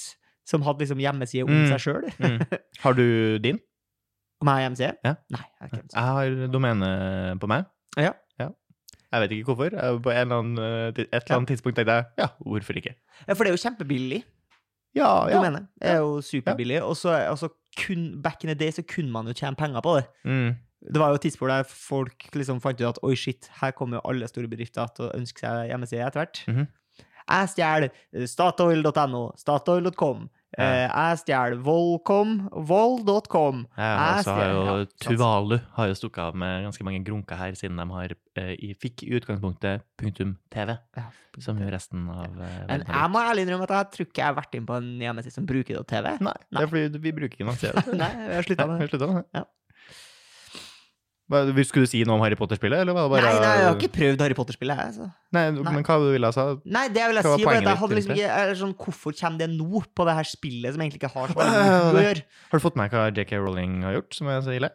som 0.47 0.63
hadde 0.63 0.79
liksom 0.85 1.01
hjemmeside 1.03 1.43
om 1.43 1.51
Mm. 1.51 1.65
seg 1.73 1.81
sjøl. 1.83 2.07
Mm. 2.23 2.37
Har 2.85 2.95
du 2.95 3.03
din? 3.43 3.59
Om 4.39 4.47
jeg 4.47 4.53
har 4.55 4.63
hjemmeside? 4.63 4.93
Ja. 5.03 5.13
Nei. 5.35 5.43
Jeg 5.43 5.59
har 5.59 5.67
ikke. 5.67 5.91
Jeg 5.91 6.15
har 6.15 6.47
domene 6.55 6.93
på 7.43 7.49
meg. 7.51 7.67
Ja. 7.99 8.13
Jeg 9.07 9.21
vet 9.23 9.31
ikke 9.37 9.53
hvorfor. 9.55 9.75
På 10.03 10.11
en 10.11 10.17
eller 10.19 10.39
annen, 10.41 10.57
eh, 10.59 10.87
et 11.03 11.13
eller 11.23 11.35
annet 11.37 11.47
tidspunkt 11.53 11.77
tenkte 11.79 11.93
jeg 11.95 12.05
ja, 12.19 12.25
hvorfor 12.43 12.75
ikke? 12.79 12.91
Ja, 13.27 13.33
for 13.33 13.43
det 13.47 13.51
er 13.51 13.55
jo 13.55 13.61
kjempebillig. 13.63 14.17
Ja, 14.97 15.11
ja. 15.31 15.41
det 15.53 15.91
er 15.93 15.99
jo 16.01 16.21
superbillig. 16.25 16.81
Og 16.83 16.97
så 16.99 17.15
altså, 17.19 17.51
kun, 17.77 18.09
back 18.23 18.43
in 18.43 18.51
the 18.51 18.57
day 18.57 18.73
så 18.73 18.83
kunne 18.83 19.13
man 19.13 19.29
jo 19.29 19.35
tjene 19.37 19.57
penger 19.59 19.83
på 19.85 19.97
det. 19.99 20.07
Mm. 20.25 20.55
Det 20.93 21.01
var 21.01 21.11
jo 21.11 21.19
et 21.19 21.25
tidspunkt 21.25 21.51
der 21.51 21.69
folk 21.69 22.27
liksom 22.37 22.61
fant 22.63 22.81
ut 22.81 22.89
at 22.89 22.99
oi, 23.03 23.15
shit, 23.17 23.49
her 23.61 23.73
kommer 23.75 23.97
jo 23.97 24.05
alle 24.09 24.27
store 24.29 24.49
bedrifter 24.49 24.89
til 24.95 25.07
å 25.07 25.13
ønske 25.17 25.43
seg 25.43 25.71
hjemmeside 25.71 26.05
etter 26.05 26.23
hvert. 26.23 26.43
Mhm. 26.49 26.67
Jeg 27.27 27.49
stjeler 27.51 27.89
eh, 27.91 28.27
statoil.no, 28.29 29.23
statoil.com. 29.35 30.27
Ja. 30.55 30.63
Eh, 30.63 30.87
Jeg 30.87 31.17
stjeler 31.21 31.57
Volcom, 31.59 32.29
vold.com. 32.69 33.65
Ja, 33.77 33.89
og 34.17 34.23
så 34.23 34.35
har 34.37 34.53
jo. 34.53 34.85
Tuvalu 35.03 35.57
har 35.75 35.89
jo 35.91 35.97
stukket 35.99 36.21
av 36.23 36.37
med 36.39 36.63
ganske 36.69 36.85
mange 36.87 37.01
grunker 37.05 37.35
her, 37.37 37.51
siden 37.59 37.75
de 37.81 37.85
har, 37.91 38.15
eh, 38.39 38.53
fikk 38.79 39.03
i 39.03 39.11
utgangspunktet 39.19 39.83
punktum 39.99 40.37
TV, 40.53 40.77
som 41.43 41.59
jo 41.59 41.67
resten 41.69 42.07
av 42.09 42.25
eh, 42.41 42.63
Men 42.71 42.85
jeg 42.87 43.11
må 43.11 43.19
ærlig 43.21 43.43
innrømme 43.45 43.67
at 43.67 43.75
jeg 43.75 43.91
tror 43.97 44.07
ikke 44.07 44.23
jeg 44.23 44.29
har 44.31 44.39
vært 44.39 44.55
inn 44.55 44.65
på 44.69 44.77
en 44.79 44.89
hjemmeside 45.03 45.35
som 45.35 45.45
bruker 45.45 45.77
det 45.81 45.85
TV. 45.91 46.09
Nei, 46.15 46.31
Nei, 46.31 46.61
det 46.61 46.63
er 46.63 46.71
fordi 46.71 47.03
vi 47.05 47.15
bruker 47.19 47.37
ikke 47.37 47.49
noe 47.51 47.59
TV. 47.59 47.83
Nei, 48.01 48.11
vi 48.23 48.33
har 48.39 48.47
slutta 48.47 48.67
med 48.71 48.87
det. 48.87 49.25
Ja. 49.35 49.43
Skulle 51.27 51.83
du 51.83 51.91
si 51.91 52.01
noe 52.07 52.15
om 52.15 52.21
Harry 52.23 52.37
Potter-spillet, 52.39 52.85
eller 52.85 52.95
var 52.95 53.09
det 53.09 53.17
Nei, 53.17 53.21
bare 53.27 53.41
nei, 53.43 53.55
jeg 53.59 53.67
har 53.67 53.75
ikke 53.75 53.93
prøvd 53.97 54.21
Harry 54.23 54.35
Potter-spillet, 54.37 54.79
Altså. 54.79 55.07
Nei, 55.35 55.43
Nei. 55.57 55.73
Men 55.75 55.83
hva 55.83 55.97
ville 55.99 56.29
du 56.31 56.35
sagt? 56.37 56.61
Nei, 56.63 56.85
det 56.87 57.01
jeg 57.03 57.11
vil 57.11 57.19
Hva 57.19 57.33
si, 57.33 57.47
var 57.47 57.59
at 57.59 57.67
jeg 57.67 57.81
hadde 57.81 57.97
liksom 57.99 58.13
ikke 58.15 58.57
sånn, 58.61 58.75
Hvorfor 58.79 59.17
kommer 59.19 59.41
det 59.43 59.49
nå 59.51 59.81
på 59.91 60.07
det 60.07 60.15
her 60.21 60.29
spillet 60.29 60.75
som 60.75 60.83
egentlig 60.85 61.01
ikke 61.01 61.11
har 61.11 61.33
så 61.33 61.37
mye 61.43 61.79
å 61.91 62.03
gjøre? 62.05 62.25
Har 62.47 62.61
du 62.61 62.63
fått 62.63 62.79
med 62.79 62.95
hva 62.95 63.07
JK 63.11 63.33
Rowling 63.43 63.79
har 63.83 63.97
gjort, 63.99 64.15
som 64.15 64.31
er 64.31 64.43
så 64.45 64.55
ille? 64.55 64.71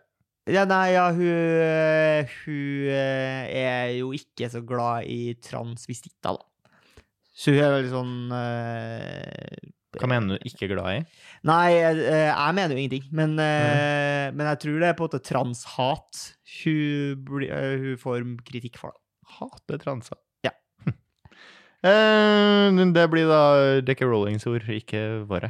Ja, 0.50 0.64
nei, 0.66 0.86
ja, 0.92 1.06
hun 1.14 2.28
Hun 2.42 2.88
eh, 2.90 3.44
er 3.62 3.92
jo 4.00 4.10
ikke 4.16 4.50
så 4.52 4.60
glad 4.66 5.06
i 5.08 5.36
transvestitter, 5.40 6.36
da. 6.36 7.02
Så 7.32 7.54
hun 7.54 7.62
er 7.64 7.76
veldig 7.78 7.92
sånn 7.94 8.16
eh, 8.36 9.70
Hva 10.00 10.08
mener 10.08 10.38
du 10.38 10.48
ikke 10.48 10.70
glad 10.70 10.88
i? 10.88 11.00
Nei, 11.48 11.68
eh, 11.76 12.28
jeg 12.30 12.56
mener 12.56 12.72
jo 12.72 12.80
ingenting, 12.80 13.08
men, 13.12 13.34
mm. 13.36 14.36
men 14.38 14.48
jeg 14.52 14.60
tror 14.62 14.78
det 14.80 14.88
er 14.88 14.96
på 14.96 15.04
en 15.04 15.10
måte 15.10 15.24
transhat 15.28 16.20
hun, 16.62 17.42
eh, 17.44 17.74
hun 17.82 17.98
får 18.00 18.24
kritikk 18.48 18.78
for. 18.80 18.94
det. 18.94 19.00
Hater 19.38 19.82
transer. 19.82 20.20
Ja. 20.46 20.56
Eh, 21.82 22.76
det 22.94 23.08
blir 23.10 23.26
da 23.26 23.80
Decker 23.82 24.06
Rollings 24.06 24.46
ord, 24.46 24.68
ikke 24.70 25.24
våre. 25.26 25.48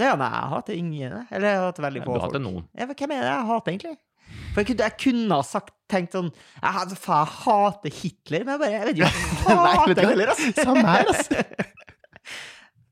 Ja, 0.00 0.14
nei, 0.16 0.30
jeg 0.32 0.48
hater 0.48 0.78
ingen, 0.78 1.18
eller 1.28 1.44
jeg 1.44 1.60
hater 1.60 1.84
veldig 1.84 2.00
Du 2.00 2.06
få 2.08 2.14
hater 2.16 2.38
folk. 2.38 2.44
noen. 2.46 2.64
Ja, 2.72 2.86
hvem 2.88 3.12
er 3.12 3.20
det 3.20 3.28
jeg 3.28 3.48
hater, 3.50 3.74
egentlig? 3.74 3.98
For 4.54 4.62
jeg 4.62 4.68
kunne, 4.70 4.86
jeg 4.88 4.96
kunne 5.02 5.36
ha 5.36 5.44
sagt, 5.44 5.74
tenkt 5.92 6.16
sånn 6.16 6.30
Jeg, 6.32 6.96
faen, 6.96 7.28
jeg 7.28 7.34
hater 7.42 7.96
Hitler, 7.98 8.46
men 8.46 8.54
jeg 8.54 8.62
bare 8.62 8.72
Jeg 8.72 8.86
vet 8.86 8.96
ikke 8.96 9.10
jeg 9.12 9.76
hater 9.76 9.94
du 9.98 10.02
heller, 10.08 10.32
altså. 10.32 10.52
Samme 10.56 10.86
her, 10.88 11.12
altså. 11.12 11.44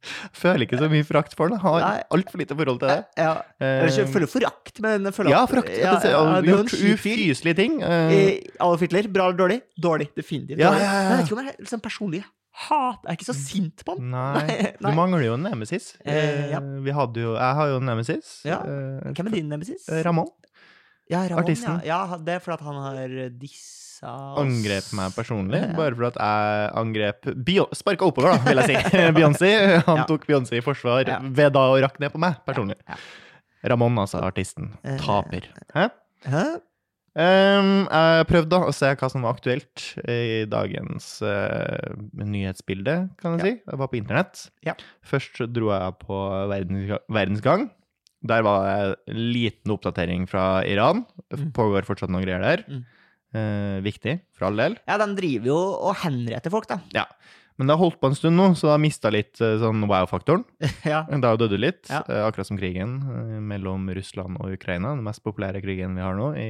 Føler 0.42 0.64
ikke 0.66 0.78
så 0.80 0.88
mye 0.90 1.04
frakt 1.04 1.35
for 1.37 1.49
den. 1.52 1.59
Har 1.61 1.80
altfor 2.14 2.38
lite 2.40 2.57
forhold 2.57 2.80
til 2.80 2.88
det. 2.88 2.99
Ja. 3.21 3.35
Ikke- 3.35 3.47
Eh, 3.61 3.97
jeg 3.99 4.09
føler 4.09 4.26
forakt, 4.33 4.80
men 4.80 5.04
føler 5.12 5.30
ja, 5.35 5.45
forakt. 5.47 5.69
frakt. 5.69 5.78
Ja, 5.78 5.95
det- 6.00 6.11
ja, 6.11 6.21
det 6.25 6.38
en 6.38 6.45
gjort 6.50 6.73
ufyselige 6.95 7.57
ting. 7.57 7.83
eh, 7.83 8.11
Eh, 8.11 8.40
Adolf 8.61 8.80
Hitler, 8.80 9.09
bra 9.12 9.28
eller 9.28 9.38
dårlig? 9.38 9.61
Dårlig, 9.80 10.09
definitivt. 10.16 10.59
Ja, 10.59 10.71
dårlig. 10.71 10.80
ja, 10.80 10.92
ja. 10.92 11.09
Jeg 11.11 11.19
vet 11.19 11.26
ikke 11.26 11.38
om 11.38 11.45
jeg 11.45 11.54
er 11.54 11.62
liksom 11.64 11.80
personlig 11.80 12.25
hat 12.52 12.99
Jeg 13.04 13.11
er 13.12 13.16
ikke 13.16 13.28
så 13.30 13.35
sint 13.38 13.85
på 13.87 13.95
han. 13.97 14.11
Nei, 14.11 14.47
Nei, 14.80 14.90
du 14.90 14.97
mangler 14.97 15.23
jo 15.25 15.35
en 15.35 15.42
nemesis. 15.45 15.95
Eh, 16.04 16.50
ja. 16.50 16.59
Vi 16.61 16.90
hadde 16.90 17.21
jo, 17.23 17.35
jeg 17.37 17.54
har 17.61 17.69
jo 17.69 17.76
en 17.76 17.87
nemesis. 17.87 18.40
Ja. 18.45 18.59
eh, 18.64 19.12
Hvem 19.14 19.26
er 19.26 19.30
din 19.37 19.49
nemesis? 19.49 19.88
eh, 19.88 20.02
Ramón. 20.02 20.26
Ja, 21.11 21.23
Ramon, 21.28 21.45
artisten. 21.45 21.80
Ja. 21.85 22.07
ja, 22.11 22.16
det 22.16 22.35
er 22.35 22.40
fordi 22.40 22.62
han 22.64 22.75
har 22.83 23.30
dissa 24.00 24.12
oss. 24.33 24.38
Angrep 24.40 24.92
meg 24.97 25.12
personlig, 25.14 25.61
bare 25.76 25.95
fordi 25.95 26.09
at 26.11 26.21
jeg 26.21 26.71
angrep 26.80 27.30
Sparka 27.76 28.07
oppover, 28.09 28.33
da, 28.33 28.38
vil 28.49 28.62
jeg 28.62 28.66
si. 28.71 28.97
Beyoncé. 29.19 29.52
Han 29.87 29.97
Ja. 30.02 30.04
tok 30.09 30.26
Beyoncé 30.26 30.57
i 30.59 30.64
forsvar 30.64 31.07
Ja. 31.07 31.19
ved 31.23 31.52
da 31.52 31.61
å 31.71 31.80
rakke 31.80 32.00
ned 32.00 32.12
på 32.12 32.19
meg 32.19 32.37
personlig. 32.47 32.76
Ja. 32.88 32.97
Ramón, 33.69 33.99
altså, 34.00 34.23
artisten. 34.25 34.73
Eh, 34.85 34.97
Taper. 34.99 35.49
Hæ? 35.75 35.90
Hæ? 36.25 36.45
Um, 37.12 37.88
jeg 37.90 38.26
prøvde 38.30 38.49
da 38.52 38.61
å 38.69 38.73
se 38.73 38.87
hva 38.95 39.09
som 39.11 39.25
var 39.26 39.35
aktuelt 39.35 39.83
i 40.09 40.45
dagens 40.49 41.21
uh, 41.26 41.90
nyhetsbilde, 42.14 42.95
kan 43.21 43.35
jeg 43.37 43.40
Ja. 43.40 43.45
si. 43.45 43.62
Jeg 43.66 43.78
var 43.83 43.88
på 43.90 43.99
internett. 43.99 44.45
Ja. 44.64 44.75
Først 45.04 45.40
dro 45.52 45.73
jeg 45.75 45.99
på 46.07 46.21
verdens, 46.49 46.95
Verdensgang. 47.11 47.69
Der 48.23 48.42
var 48.47 48.64
det 48.64 48.97
en 49.11 49.21
liten 49.35 49.73
oppdatering 49.75 50.28
fra 50.28 50.62
Iran. 50.64 51.04
Mm. 51.35 51.50
pågår 51.52 51.85
fortsatt 51.88 52.11
noen 52.12 52.25
greier 52.25 52.40
der. 52.40 52.64
Mm. 52.69 52.85
Eh, 53.34 53.78
viktig, 53.84 54.18
for 54.34 54.49
all 54.50 54.56
del. 54.58 54.75
Ja, 54.88 54.96
de 54.99 55.06
driver 55.14 55.46
jo 55.52 55.58
og 55.90 55.94
henretter 56.02 56.50
folk, 56.50 56.66
da. 56.70 56.80
Ja. 56.96 57.04
Men 57.60 57.68
det 57.68 57.75
har 57.76 57.82
holdt 57.84 57.99
på 58.00 58.08
en 58.08 58.14
stund 58.16 58.38
nå, 58.40 58.44
så 58.56 58.70
det 58.70 58.72
har 58.72 58.80
mista 58.80 59.10
litt 59.12 59.37
eh, 59.44 59.58
sånn 59.60 59.82
wow-faktoren. 59.87 60.46
ja. 60.88 61.02
Det 61.04 61.20
har 61.20 61.37
jo 61.37 61.42
dødd 61.42 61.58
litt, 61.60 61.82
Ja. 61.92 62.00
eh, 62.08 62.22
akkurat 62.25 62.49
som 62.49 62.56
krigen 62.56 62.94
eh, 63.04 63.34
mellom 63.44 63.84
Russland 63.94 64.40
og 64.40 64.54
Ukraina. 64.56 64.94
Den 64.96 65.04
mest 65.04 65.20
populære 65.22 65.60
krigen 65.60 65.92
vi 65.94 66.00
har 66.02 66.16
nå 66.16 66.30
i 66.40 66.46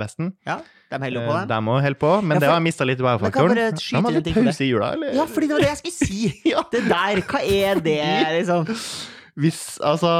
Vesten. 0.00 0.32
ja, 0.48 0.56
de 0.90 1.02
holder 1.04 1.28
på 1.28 1.36
Eh. 1.42 1.46
De 1.52 1.60
må 1.68 1.76
holde 1.84 2.00
på, 2.00 2.12
men 2.24 2.38
Ja, 2.38 2.46
det 2.46 2.52
har 2.54 2.60
mista 2.64 2.84
litt 2.88 2.98
wow-faktoren. 3.04 3.54
De 3.76 4.00
har 4.08 4.16
litt 4.16 4.32
pause 4.34 4.64
i 4.64 4.70
jula, 4.72 4.94
eller? 4.96 5.12
Ja, 5.20 5.26
fordi 5.28 5.50
det 5.52 5.58
var 5.58 5.66
det 5.68 5.72
jeg 5.74 5.82
skulle 5.84 5.98
si! 6.00 6.32
Ja. 6.54 6.64
Det 6.72 6.82
der, 6.88 7.20
hva 7.28 7.44
er 7.44 7.84
det, 7.84 8.00
liksom? 8.40 8.64
Hvis, 9.34 9.80
altså 9.82 10.10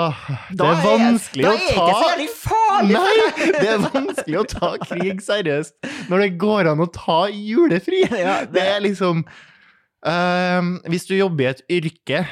Det 0.51 0.57
Da 0.59 0.71
er 0.73 0.81
vanskelig 0.83 1.45
da 1.45 1.51
å 1.53 1.55
er 1.55 1.67
ta 1.77 1.83
ikke 1.85 1.99
så 1.99 2.07
jævlig 2.11 2.29
farlig! 2.35 2.95
Nei! 2.99 3.51
Det 3.61 3.69
er 3.71 3.85
vanskelig 3.85 4.39
å 4.41 4.47
ta 4.51 4.71
krig 4.83 5.21
seriøst 5.23 5.91
når 6.11 6.25
det 6.25 6.31
går 6.43 6.71
an 6.73 6.83
å 6.83 6.89
ta 6.91 7.21
julefri. 7.31 8.01
Ja, 8.25 8.41
det- 8.43 8.53
Det 8.57 8.65
er 8.73 8.81
liksom 8.83 9.23
ehm, 10.07 10.73
Hvis 10.91 11.07
du 11.07 11.15
jobber 11.17 11.45
i 11.47 11.51
et 11.53 11.63
yrke 11.79 12.25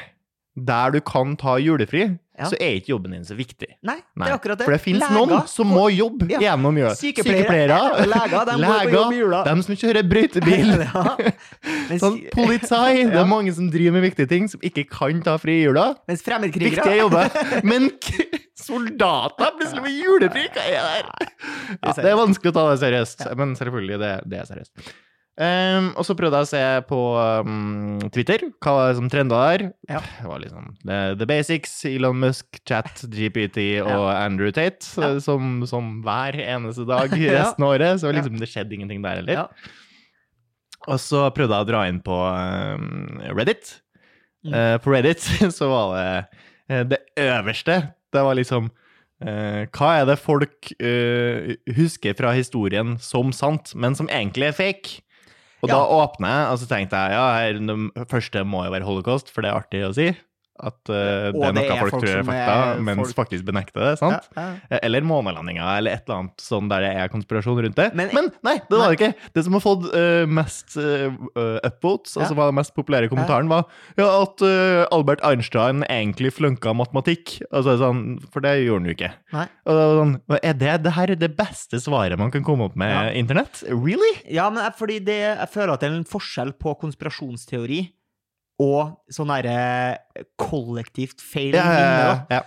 der 0.55 0.91
du 0.93 0.99
kan 1.01 1.31
ta 1.39 1.55
julefri, 1.57 2.11
Ja. 2.33 2.47
så 2.49 2.57
er 2.57 2.79
ikke 2.79 2.89
jobben 2.95 3.11
din 3.13 3.21
så 3.27 3.35
viktig. 3.37 3.67
Nei, 3.85 3.99
det 4.17 4.25
er 4.25 4.33
akkurat 4.33 4.57
det. 4.57 4.65
For 4.65 4.73
det 4.73 4.81
fins 4.81 5.03
Leger 5.03 5.13
noen 5.19 5.43
som 5.51 5.67
må 5.69 5.83
jobbe 5.93 6.25
Ja. 6.31 6.39
gjennom 6.41 6.79
jula. 6.79 6.95
Sykepleiere, 6.97 7.43
Sykepleiere 7.43 8.07
leger, 8.09 8.49
de 8.49 9.43
dem 9.51 9.61
som 9.67 9.75
kjører 9.77 10.07
brøytebil. 10.09 10.71
Ja. 10.83 11.03
Sånn 12.01 12.17
politi. 12.33 13.05
Det 13.11 13.19
er 13.21 13.29
mange 13.29 13.53
som 13.53 13.69
driver 13.69 13.93
med 13.99 14.07
viktige 14.07 14.27
ting, 14.31 14.47
som 14.49 14.59
ikke 14.65 14.87
kan 14.89 15.21
ta 15.21 15.37
fri 15.37 15.59
i 15.61 15.67
jula. 15.67 15.91
mens 16.09 16.25
fremmedkrigere 16.25 16.81
Viktige 16.81 16.97
jobber. 17.03 17.29
Men 17.69 17.89
k- 18.01 18.41
soldater 18.63 19.53
plutselig 19.59 19.83
med 19.85 19.93
julefri, 19.99 20.47
hva 20.55 20.65
er 20.65 20.81
det 20.81 20.91
her? 20.97 21.31
Ja, 21.83 21.93
det 21.99 22.11
er 22.13 22.17
vanskelig 22.17 22.53
å 22.53 22.57
ta 22.57 22.65
det 22.71 22.79
seriøst, 22.81 23.25
Ja. 23.27 23.33
men 23.35 23.53
selvfølgelig, 23.59 23.97
det, 23.99 24.11
det 24.31 24.39
er 24.41 24.45
seriøst. 24.49 24.93
Ehm, 25.41 25.87
og 25.97 26.05
så 26.05 26.13
prøvde 26.13 26.37
jeg 26.37 26.45
å 26.45 26.49
se 26.51 26.65
på 26.85 26.97
um, 27.41 28.01
Twitter, 28.13 28.43
hva 28.61 28.73
var 28.77 28.91
det 28.91 28.97
som 28.99 29.07
trenda 29.09 29.39
der. 29.47 29.63
Ja. 29.89 30.01
Det 30.19 30.27
var 30.29 30.41
liksom 30.43 30.67
the, 30.85 30.97
the 31.17 31.27
Basics, 31.29 31.71
Elon 31.89 32.19
Musk, 32.21 32.59
Chat, 32.69 33.01
GPT 33.09 33.63
og 33.87 34.05
Andrew 34.13 34.53
Tate, 34.53 34.85
Ja. 35.01 35.15
som, 35.23 35.63
som 35.69 35.95
hver 36.05 36.37
eneste 36.37 36.85
dag 36.89 37.15
resten 37.37 37.65
av 37.65 37.73
året. 37.73 38.03
Så 38.03 38.13
liksom, 38.13 38.37
det 38.41 38.51
skjedde 38.51 38.77
ingenting 38.77 39.01
der 39.05 39.23
heller. 39.23 39.41
Ja. 39.41 39.47
Og 40.83 40.99
så 41.01 41.23
prøvde 41.33 41.55
jeg 41.55 41.65
å 41.65 41.69
dra 41.71 41.81
inn 41.89 42.01
på 42.03 42.13
um, 42.13 43.17
Reddit. 43.33 43.79
Mm. 44.45 44.53
Uh, 44.53 44.77
på 44.83 44.93
Reddit 44.93 45.23
så 45.57 45.69
var 45.71 45.93
det 45.97 46.07
uh, 46.69 46.81
det 46.93 46.99
øverste. 47.23 47.79
Det 48.13 48.21
var 48.21 48.37
liksom 48.37 48.67
uh, 48.69 49.63
Hva 49.73 49.89
er 49.97 50.05
det 50.11 50.19
folk 50.21 50.69
husker 51.73 52.13
fra 52.19 52.35
historien 52.37 52.99
som 53.01 53.33
sant, 53.33 53.73
men 53.73 53.97
som 53.97 54.11
egentlig 54.13 54.51
er 54.51 54.59
fake? 54.59 54.99
Og 55.63 55.69
da 55.71 55.77
Ja. 55.79 55.87
åpner 56.03 56.27
jeg, 56.27 56.47
og 56.51 56.57
så 56.59 56.67
tenkte 56.67 56.99
jeg 56.99 57.15
ja, 57.15 57.25
her, 57.39 57.59
det 57.63 58.07
første 58.11 58.43
må 58.43 58.65
jo 58.67 58.73
være 58.75 58.83
holocaust, 58.87 59.31
for 59.31 59.41
det 59.45 59.49
er 59.53 59.59
artig 59.61 59.83
å 59.87 59.93
si. 59.95 60.09
At 60.61 60.77
uh, 60.85 61.31
det 61.33 61.47
er 61.47 61.53
noe 61.57 61.63
folk 61.79 61.93
folk 61.95 62.03
tror 62.03 62.11
er 62.19 62.25
fakta, 62.27 62.55
er 62.77 62.81
mens 62.85 62.99
folk- 63.09 63.15
faktisk 63.23 63.45
benekter 63.47 63.81
det. 63.87 63.93
sant? 63.97 64.27
Ja, 64.37 64.43
ja. 64.69 64.79
Eller 64.85 65.01
månelandinga, 65.01 65.65
eller 65.79 65.95
et 65.97 66.03
eller 66.05 66.19
annet 66.21 66.43
sånn 66.45 66.67
der 66.69 66.83
det 66.85 66.91
er 67.01 67.09
konspirasjon 67.09 67.57
rundt 67.65 67.75
det. 67.79 67.87
Men- 67.97 68.11
Men, 68.13 68.27
nei, 68.45 68.53
det 68.69 68.77
var 68.77 68.91
det 68.93 68.99
ikke. 68.99 69.31
Det 69.33 69.43
som 69.47 69.53
har 69.57 69.63
fått 69.65 69.87
uh, 69.95 70.25
mest 70.29 70.77
uh, 70.77 71.09
upvotes, 71.65 72.13
Ja. 72.15 72.21
altså 72.27 72.35
var 72.37 72.51
den 72.51 72.59
mest 72.61 72.75
populære 72.77 73.09
kommentaren, 73.09 73.49
var 73.49 73.65
ja, 73.97 74.05
at 74.21 74.41
uh, 74.45 74.85
Albert 74.93 75.23
Einstein 75.25 75.81
egentlig 75.89 76.31
flunka 76.37 76.73
matematikk. 76.77 77.39
Altså, 77.51 77.73
sånn, 77.81 78.03
for 78.31 78.39
det 78.45 78.53
gjorde 78.61 78.83
han 78.83 78.91
jo 78.91 78.95
ikke. 78.97 79.11
Nei. 79.33 79.47
Og 79.65 79.73
det 79.73 79.87
var 79.89 79.97
sånn, 80.03 80.13
er 80.43 80.53
det, 80.61 80.75
det 80.85 80.93
her 80.99 81.15
er 81.15 81.19
det 81.25 81.31
beste 81.35 81.81
svaret 81.81 82.19
man 82.21 82.29
kan 82.31 82.43
komme 82.45 82.69
opp 82.69 82.75
med 82.77 83.15
internett? 83.17 83.63
Really? 83.73 84.13
Ja, 84.29 84.51
men 84.53 84.69
fordi 84.77 84.99
det, 85.03 85.17
jeg 85.33 85.49
føler 85.49 85.73
at 85.73 85.81
det 85.81 85.89
er 85.89 85.97
en 85.97 86.05
forskjell 86.05 86.53
på 86.61 86.77
konspirasjonsteori 86.85 87.81
og 88.61 88.97
sånn 89.11 89.31
derre 89.33 90.25
kollektivt 90.39 91.23
feil 91.23 91.55
Ja, 91.57 91.65
ja, 91.73 92.17
ja. 92.29 92.41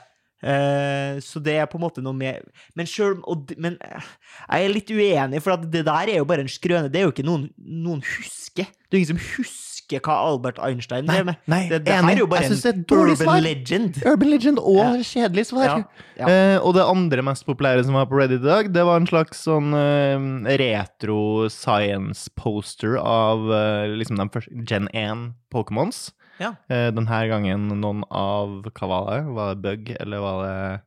Eh, 0.46 1.16
så 1.24 1.40
det 1.40 1.56
er 1.58 1.68
på 1.70 1.78
en 1.78 1.82
måte 1.86 2.02
noe 2.04 2.14
med 2.14 2.44
Men 2.76 2.86
og 3.24 3.54
Men 3.56 3.78
eh, 3.80 4.10
jeg 4.44 4.66
er 4.66 4.74
litt 4.74 4.90
uenig, 4.92 5.40
for 5.42 5.56
at 5.56 5.64
det 5.72 5.86
der 5.88 6.12
er 6.12 6.20
jo 6.20 6.28
bare 6.28 6.44
en 6.44 6.52
skrøne. 6.52 6.90
Det 6.92 7.00
er 7.00 7.08
jo 7.08 7.14
ikke 7.14 7.26
noen 7.26 7.48
noen 7.56 8.04
husker. 8.04 8.68
Det 8.68 8.92
er 8.94 9.00
ingen 9.00 9.14
som 9.16 9.24
husker 9.32 9.65
hva 9.88 10.16
Albert 10.26 10.58
Einstein 10.58 11.06
drev 11.06 11.26
med. 11.28 11.36
nei, 11.46 11.68
det, 11.70 11.84
det 11.86 11.94
enig. 11.94 12.16
Jeg 12.18 12.50
syns 12.50 12.62
det 12.64 12.70
er 12.72 12.78
et 12.80 12.86
dårlig 12.90 13.14
urban 13.14 13.26
svar. 13.26 13.40
legend. 13.44 14.00
Urban 14.04 14.30
Legend 14.30 14.58
og 14.58 14.76
Ja. 14.80 14.88
kjedelig 15.06 15.46
svar. 15.46 15.64
Ja, 15.64 15.76
ja. 16.18 16.26
Eh, 16.28 16.58
og 16.58 16.74
det 16.74 16.82
andre 16.82 17.22
mest 17.22 17.46
populære 17.46 17.84
som 17.84 17.94
var 17.94 18.06
på 18.10 18.18
Reddit 18.18 18.40
i 18.42 18.44
dag, 18.44 18.72
det 18.72 18.84
var 18.84 18.96
en 19.00 19.06
slags 19.06 19.44
sånn 19.46 19.70
eh, 19.76 20.56
retro 20.58 21.48
science 21.48 22.28
poster 22.36 22.98
av 22.98 23.46
eh, 23.52 23.94
liksom 23.96 24.16
den 24.18 24.28
første 24.34 24.64
Gen 24.66 24.88
1 24.92 25.34
Pokémons. 25.54 26.10
Ja. 26.40 26.54
Eh, 26.68 26.90
denne 26.92 27.22
gangen 27.30 27.68
noen 27.80 28.02
av 28.10 28.62
Hva 28.74 28.88
var 28.90 29.06
det? 29.14 29.22
Var 29.32 29.54
det 29.54 29.62
Bug, 29.62 29.96
eller 30.00 30.20
var 30.20 30.42
det 30.44 30.82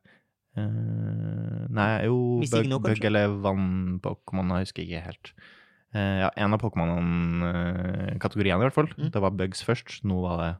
Uh, 0.58 1.66
Nei, 1.70 2.04
jo 2.08 2.42
Bug, 2.82 3.04
eller 3.06 3.28
Vann-Pokémon, 3.44 4.50
jeg 4.58 4.66
husker 4.66 4.82
ikke 4.82 5.02
helt. 5.04 5.30
Eh, 5.94 6.18
ja, 6.22 6.30
en 6.38 6.54
av 6.54 6.60
Pokémon-kategoriene, 6.62 8.60
i 8.62 8.66
hvert 8.68 8.76
fall. 8.76 8.90
Mm. 8.96 9.10
Det 9.14 9.22
var 9.24 9.34
Bugs 9.38 9.64
først. 9.66 10.00
Nå 10.06 10.20
var 10.22 10.42
det 10.42 10.50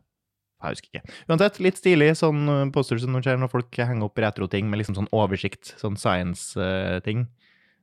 jeg 0.61 0.75
husker 0.77 0.91
ikke. 0.93 1.19
Uansett, 1.31 1.61
litt 1.65 1.79
stilig 1.81 2.11
sånn 2.21 2.41
eh, 2.53 2.67
poster 2.75 3.01
som 3.01 3.17
skjer 3.17 3.39
når 3.41 3.53
folk 3.53 3.79
henger 3.81 4.11
opp 4.11 4.21
retro-ting 4.21 4.69
med 4.69 4.83
liksom 4.83 4.99
sånn 4.99 5.09
oversikt, 5.17 5.73
sånn 5.81 5.97
science-ting. 5.97 7.29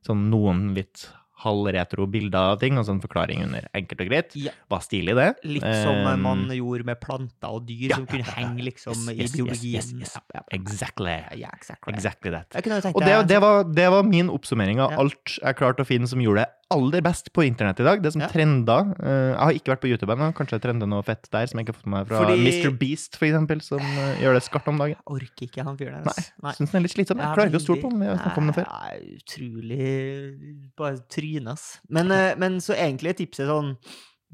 Sånn 0.06 0.28
noen 0.30 0.68
litt 0.76 1.08
halvretro 1.42 2.06
bilder 2.10 2.52
av 2.52 2.60
ting, 2.62 2.78
og 2.78 2.86
sånn 2.86 3.00
forklaring 3.02 3.44
under 3.44 3.66
enkelt 3.78 4.00
og 4.02 4.08
greit. 4.10 4.34
Ja. 4.38 4.52
Var 4.70 4.80
stilig, 4.82 5.14
det. 5.18 5.28
Litt 5.46 5.66
som 5.84 6.00
Um, 6.08 6.22
man 6.22 6.44
gjorde 6.54 6.86
med 6.86 6.98
planter 7.02 7.54
og 7.54 7.66
dyr, 7.66 7.92
ja, 7.92 7.98
som 7.98 8.06
kunne 8.10 8.26
ja, 8.26 8.34
henge 8.38 8.64
liksom 8.66 8.94
Yes, 8.94 9.18
yes, 9.18 9.34
i 9.34 9.36
biologien. 9.36 10.00
yes, 10.02 10.16
Exactly. 10.54 11.16
Yeah, 11.34 11.54
exactly. 11.54 11.94
Exactly 11.94 12.30
that. 12.34 12.58
Og 12.94 13.02
det, 13.02 13.14
det, 13.30 13.40
var, 13.42 13.62
det 13.70 13.88
var 13.94 14.06
min 14.06 14.30
oppsummering 14.30 14.82
av 14.82 14.94
alt 14.98 15.38
jeg 15.38 15.58
klarte 15.58 15.86
å 15.86 15.88
finne 15.88 16.10
som 16.10 16.22
gjorde 16.22 16.46
det 16.46 16.57
aller 16.70 17.00
best 17.00 17.30
på 17.32 17.42
internett 17.46 17.78
i 17.80 17.84
dag. 17.86 18.02
Det 18.02 18.12
som 18.12 18.20
Ja. 18.20 18.28
trenda 18.28 18.78
uh, 19.00 19.32
Jeg 19.32 19.38
har 19.40 19.52
ikke 19.56 19.72
vært 19.72 19.80
på 19.80 19.88
YouTube 19.88 20.12
ennå, 20.12 20.28
kanskje 20.36 20.58
jeg 20.58 20.62
trender 20.66 20.86
noe 20.90 21.02
fett 21.02 21.28
der 21.32 21.46
som 21.48 21.58
jeg 21.58 21.64
ikke 21.66 21.72
har 21.74 21.78
fått 21.80 21.86
med 21.88 21.98
meg 21.98 22.08
fra 22.10 22.18
Fordi- 22.26 22.44
Mr. 22.44 22.70
Beast, 22.78 23.16
for 23.16 23.24
eksempel, 23.26 23.62
som 23.64 23.80
uh, 23.80 24.14
gjør 24.20 24.34
det 24.36 24.42
skarpt 24.44 24.68
om 24.68 24.78
dagen. 24.78 24.96
Jeg 24.96 25.14
orker 25.16 25.46
ikke 25.48 25.64
han 25.64 25.78
fyren 25.78 26.04
der. 26.04 26.12
Nei. 26.12 26.24
Nei. 26.44 26.52
Syns 26.58 26.70
den 26.70 26.80
er 26.80 26.84
litt 26.84 26.92
slitsom. 26.96 27.22
Jeg 27.24 27.34
klarer 27.38 27.48
ikke 27.48 27.62
å 27.62 27.64
stole 27.64 27.80
på 27.80 27.90
ham. 27.90 28.02
Jeg 28.02 28.10
Vi 28.10 28.16
har 28.16 28.20
snakket 28.24 28.42
om 28.42 28.46
det 28.50 28.56
før. 28.58 28.68
Nei, 28.68 29.18
utrolig 29.22 30.76
Bare 30.76 30.98
tryne, 31.08 31.52
ass. 31.56 31.80
Men, 31.88 32.12
uh, 32.12 32.34
men 32.36 32.60
så 32.60 32.76
egentlig 32.76 33.14
er 33.14 33.18
tipset 33.24 33.48
sånn 33.48 33.76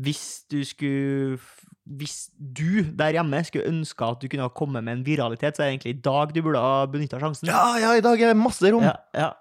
Hvis 0.01 0.25
du 0.51 0.59
skulle 0.67 1.39
Hvis 1.87 2.31
du 2.41 2.83
der 2.97 3.13
hjemme 3.13 3.45
skulle 3.45 3.69
ønske 3.69 4.03
at 4.11 4.21
du 4.21 4.29
kunne 4.29 4.47
ha 4.47 4.49
kommet 4.49 4.83
med 4.83 4.99
en 4.99 5.05
viralitet, 5.05 5.55
så 5.55 5.63
er 5.63 5.71
det 5.71 5.75
egentlig 5.79 5.95
i 5.99 6.03
dag 6.03 6.33
du 6.33 6.41
burde 6.43 6.59
ha 6.59 6.87
benytta 6.87 7.21
sjansen. 7.21 7.47
Ja, 7.47 7.77
ja, 7.79 7.93
i 7.93 8.01
dag 8.01 8.19
er 8.21 8.33
det 8.33 8.37
masse 8.41 8.65
rom! 8.73 8.83
Ja, 8.83 8.97
ja. 9.15 9.33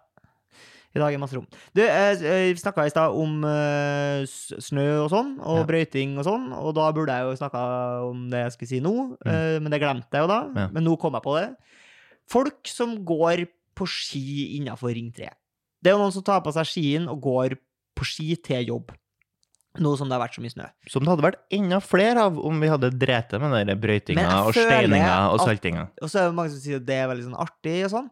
I 0.94 1.00
dag 1.02 1.14
er 1.16 1.18
masse 1.18 1.34
rom. 1.34 1.48
Du, 1.74 1.82
jeg 1.82 2.20
vi 2.54 2.60
snakka 2.62 2.84
i 2.86 2.92
stad 2.94 3.16
om 3.18 3.40
eh, 3.50 4.24
snø 4.62 4.84
og 5.06 5.10
sånn, 5.10 5.32
og 5.42 5.58
Ja. 5.64 5.66
brøyting 5.66 6.18
og 6.22 6.26
sånn, 6.28 6.52
og 6.54 6.76
da 6.78 6.92
burde 6.94 7.10
jeg 7.18 7.26
jo 7.26 7.40
snakka 7.42 7.64
om 8.12 8.28
det 8.30 8.44
jeg 8.44 8.52
skulle 8.54 8.70
si 8.70 8.80
nå, 8.80 8.94
Mm. 9.26 9.32
eh, 9.34 9.60
men 9.60 9.72
det 9.72 9.82
glemte 9.82 10.12
jeg 10.14 10.22
jo 10.22 10.28
da. 10.28 10.40
Ja. 10.56 10.68
Men 10.72 10.84
nå 10.86 10.98
kom 11.00 11.14
jeg 11.14 11.24
på 11.24 11.34
det. 11.40 11.56
Folk 12.30 12.68
som 12.68 13.04
går 13.04 13.48
på 13.76 13.88
ski 13.90 14.60
innafor 14.60 14.94
Ring 14.94 15.12
3. 15.12 15.30
Det 15.82 15.90
er 15.92 15.98
jo 15.98 16.04
noen 16.04 16.14
som 16.14 16.22
tar 16.24 16.42
på 16.42 16.54
seg 16.54 16.66
skien 16.66 17.08
og 17.10 17.20
går 17.22 17.58
på 17.98 18.06
ski 18.06 18.36
til 18.36 18.66
jobb. 18.68 18.92
Nå 19.82 19.98
som 19.98 20.08
det 20.08 20.14
har 20.20 20.28
vært 20.28 20.36
så 20.38 20.42
mye 20.46 20.54
snø. 20.54 20.68
Som 20.88 21.02
det 21.04 21.10
hadde 21.10 21.26
vært 21.26 21.42
enda 21.52 21.80
flere 21.82 22.18
av 22.22 22.38
om 22.38 22.60
vi 22.62 22.68
hadde 22.70 22.92
drept 22.94 23.32
med 23.42 23.66
den 23.68 23.80
brøytinga 23.82 24.46
og 24.46 24.54
steininga 24.54 25.32
og 25.34 25.40
at- 25.42 25.48
saltinga. 25.48 25.88
Og 26.00 26.08
så 26.14 26.20
er 26.22 26.30
det 26.30 26.36
mange 26.38 26.52
som 26.52 26.60
sier 26.62 26.76
at 26.78 26.86
det 26.86 26.94
er 27.02 27.08
veldig 27.10 27.26
sånn 27.26 27.40
artig 27.42 27.84
og 27.86 27.90
sånn. 27.92 28.10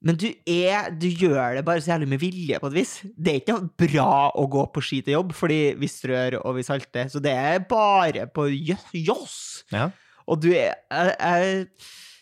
Men 0.00 0.16
du 0.16 0.28
er 0.48 0.90
Du 0.96 1.08
gjør 1.08 1.58
det 1.58 1.64
bare 1.66 1.82
så 1.84 1.92
jævlig 1.92 2.08
med 2.08 2.22
vilje, 2.22 2.60
på 2.60 2.70
et 2.70 2.76
vis. 2.78 2.92
Det 3.16 3.32
er 3.32 3.40
ikke 3.42 3.58
bra 3.84 4.12
å 4.32 4.46
gå 4.50 4.66
på 4.74 4.82
ski 4.84 5.00
til 5.04 5.18
jobb, 5.18 5.34
fordi 5.36 5.60
vi 5.80 5.90
strør 5.90 6.38
og 6.40 6.56
vi 6.56 6.64
salter. 6.66 7.10
Så 7.12 7.20
det 7.22 7.34
er 7.36 7.64
bare 7.68 8.26
på 8.32 8.48
joss. 8.96 9.64
Ja. 9.72 9.90
Og 10.30 10.40
du 10.42 10.50
er 10.54 10.72
jeg, 10.72 11.16
jeg 11.20 11.66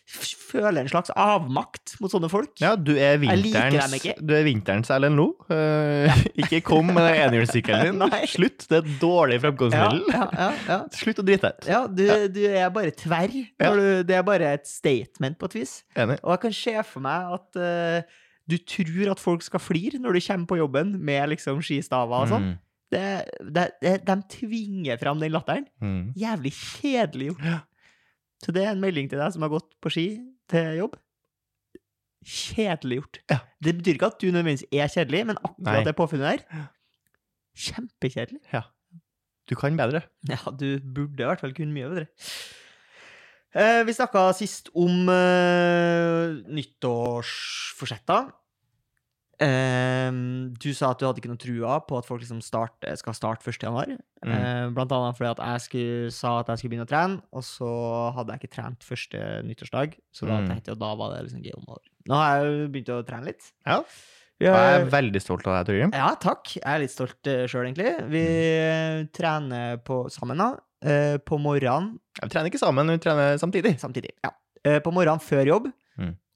føler 0.09 0.81
en 0.81 0.89
slags 0.89 1.11
avmakt 1.13 1.97
mot 2.01 2.13
sånne 2.13 2.31
folk. 2.33 2.55
ja, 2.63 2.71
du 2.77 2.95
er 2.97 3.19
vinterens, 3.21 4.07
du 4.25 4.33
er 4.35 4.47
vinterens 4.47 4.89
Erlend 4.95 5.19
Loe. 5.21 5.35
Uh, 5.51 6.07
ja. 6.09 6.15
ikke 6.45 6.63
kom 6.71 6.89
med 6.89 7.03
den 7.05 7.19
enhjulssykkelen 7.27 8.01
din. 8.01 8.15
Slutt, 8.35 8.65
det 8.71 8.81
er 8.81 8.89
dårlig 9.03 9.37
ja, 9.39 9.43
fremkomstmiddel. 9.45 10.01
ja, 10.15 10.49
ja. 10.69 10.79
Slutt 11.01 11.21
å 11.21 11.27
drite 11.29 11.51
deg 11.51 11.59
ut. 11.61 11.69
ja 11.75 11.83
du, 11.87 12.05
du 12.33 12.41
er 12.49 12.73
bare 12.75 12.95
tverr. 12.97 13.37
Du- 13.37 14.07
Det 14.09 14.17
er 14.17 14.25
bare 14.25 14.55
et 14.57 14.67
statement, 14.71 15.39
på 15.39 15.51
et 15.51 15.59
vis. 15.61 15.75
Enig. 15.99 16.19
Og 16.23 16.33
jeg 16.35 16.43
kan 16.47 16.57
se 16.63 16.77
for 16.89 17.05
meg 17.05 17.37
at 17.37 17.61
uh, 17.61 18.17
du 18.49 18.57
tror 18.65 19.13
at 19.13 19.21
folk 19.21 19.45
skal 19.45 19.61
flire 19.61 20.01
når 20.01 20.17
du 20.17 20.25
kommer 20.25 20.49
på 20.49 20.61
jobben 20.63 20.97
med 21.05 21.35
liksom 21.35 21.61
skistaver 21.61 22.25
og 22.25 22.31
sånn. 22.33 22.47
Mm. 22.55 22.57
Det, 22.89 23.07
det, 23.53 23.65
det, 23.85 23.91
de 24.09 24.15
tvinger 24.33 24.97
fram 24.97 25.21
den 25.21 25.35
latteren. 25.35 25.67
Mm. 25.85 26.15
Jævlig 26.17 26.55
kjedelig 26.57 27.35
gjort. 27.35 27.67
Ja. 28.39 28.45
Så 28.47 28.55
det 28.55 28.65
er 28.65 28.71
en 28.71 28.83
melding 28.83 29.11
til 29.11 29.19
deg 29.21 29.35
som 29.35 29.43
har 29.43 29.51
gått 29.51 29.73
på 29.83 29.91
ski 29.91 30.07
til 30.51 30.79
jobb. 30.79 30.97
Kjedelig 32.29 33.01
gjort. 33.01 33.21
Ja. 33.33 33.39
Det 33.63 33.75
betyr 33.79 33.97
ikke 33.99 34.11
at 34.13 34.19
du 34.23 34.29
nødvendigvis 34.31 34.67
er 34.71 34.91
kjedelig, 34.93 35.25
men 35.27 35.39
Nei. 35.39 35.51
akkurat 35.51 35.89
det 35.89 35.97
påfunnet 35.99 36.43
der 36.47 36.67
Kjempekjedelig. 37.59 38.63
Du 39.49 39.57
kan 39.59 39.77
bedre. 39.79 40.03
Ja, 40.29 40.39
du 40.53 40.79
burde 40.79 41.25
i 41.25 41.27
hvert 41.27 41.41
fall 41.43 41.55
kunne 41.57 41.75
mye 41.75 41.89
bedre. 41.91 42.07
Eh, 43.57 43.81
vi 43.89 43.95
snakka 43.97 44.27
sist 44.37 44.69
om 44.77 45.09
eh, 45.09 46.37
nyttårsforsetter. 46.53 48.29
Eh, 49.41 50.11
du 50.59 50.69
sa 50.75 50.91
at 50.91 50.99
du 51.01 51.07
hadde 51.07 51.21
ikke 51.23 51.31
noe 51.31 51.39
trua 51.41 51.77
på 51.87 51.99
at 52.01 52.07
folk 52.09 52.23
liksom 52.25 52.41
start, 52.43 52.83
skal 52.99 53.15
starte 53.17 53.47
1. 53.47 53.59
januar. 53.69 53.93
Mm. 54.27 54.33
Uh, 54.35 54.71
blant 54.75 54.91
annet 54.97 55.15
fordi 55.19 55.31
at 55.31 55.43
jeg 55.45 55.65
skulle, 55.67 56.11
sa 56.15 56.33
at 56.41 56.49
jeg 56.51 56.59
skulle 56.59 56.73
begynne 56.75 56.87
å 56.89 56.91
trene, 56.91 57.21
og 57.33 57.45
så 57.47 57.69
hadde 58.17 58.35
jeg 58.35 58.43
ikke 58.43 58.55
trent 58.57 58.83
første 58.87 59.21
nyttårsdag. 59.47 59.95
Så 60.11 60.27
da 60.27 60.41
Mm. 60.41 60.49
tenkte 60.51 60.73
jeg 60.73 60.77
at 60.79 60.83
da 60.83 60.95
var 60.99 61.15
det 61.15 61.25
liksom 61.29 61.43
game 61.45 61.65
over. 61.69 61.83
Nå 62.09 62.15
har 62.19 62.39
jeg 62.39 62.47
jo 62.51 62.69
begynt 62.75 62.91
å 62.97 63.07
trene 63.07 63.25
litt. 63.31 63.53
Ja. 63.67 63.79
Og 64.39 64.47
jeg 64.47 64.55
er 64.55 64.85
veldig 64.91 65.21
stolt 65.23 65.47
av 65.47 65.55
deg, 65.65 65.67
Torgrim. 65.67 65.93
ja, 65.95 66.15
takk. 66.15 66.47
Jeg 66.57 66.63
er 66.65 66.79
litt 66.79 66.91
stolt 66.95 67.27
uh, 67.27 67.47
sjøl, 67.51 67.67
egentlig. 67.67 67.95
Vi 68.11 68.23
Mm. 68.23 69.01
eh, 69.03 69.05
trener 69.13 69.77
på, 69.83 70.05
sammen 70.11 70.39
da, 70.39 70.51
uh, 70.87 71.19
på 71.19 71.39
morgenen 71.43 71.99
Vi 72.23 72.29
trener 72.29 72.51
ikke 72.51 72.59
sammen, 72.63 72.87
vi 72.91 72.99
trener 72.99 73.39
samtidig. 73.39 73.79
samtidig. 73.79 74.11
Ja. 74.25 74.31
Uh, 74.67 74.79
på 74.81 74.93
morgenen 74.93 75.21
før 75.23 75.45
jobb. 75.47 75.73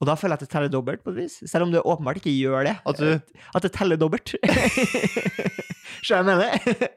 Og 0.03 0.09
da 0.11 0.17
føler 0.19 0.35
jeg 0.35 0.41
at 0.43 0.47
det 0.49 0.51
teller 0.51 0.71
dobbelt, 0.75 1.05
på 1.07 1.13
et 1.15 1.21
vis. 1.23 1.39
Selv 1.47 1.69
om 1.69 1.71
det 1.71 1.79
åpenbart 1.87 2.19
ikke 2.19 2.33
gjør 2.35 2.67
det. 2.67 2.75
At 2.91 2.99
du- 2.99 3.39
At 3.55 3.63
det 3.63 3.71
teller 3.77 3.97
dobbelt. 4.01 4.35
Skjønner 6.03 6.43
jeg 6.43 6.59
mener? 6.67 6.89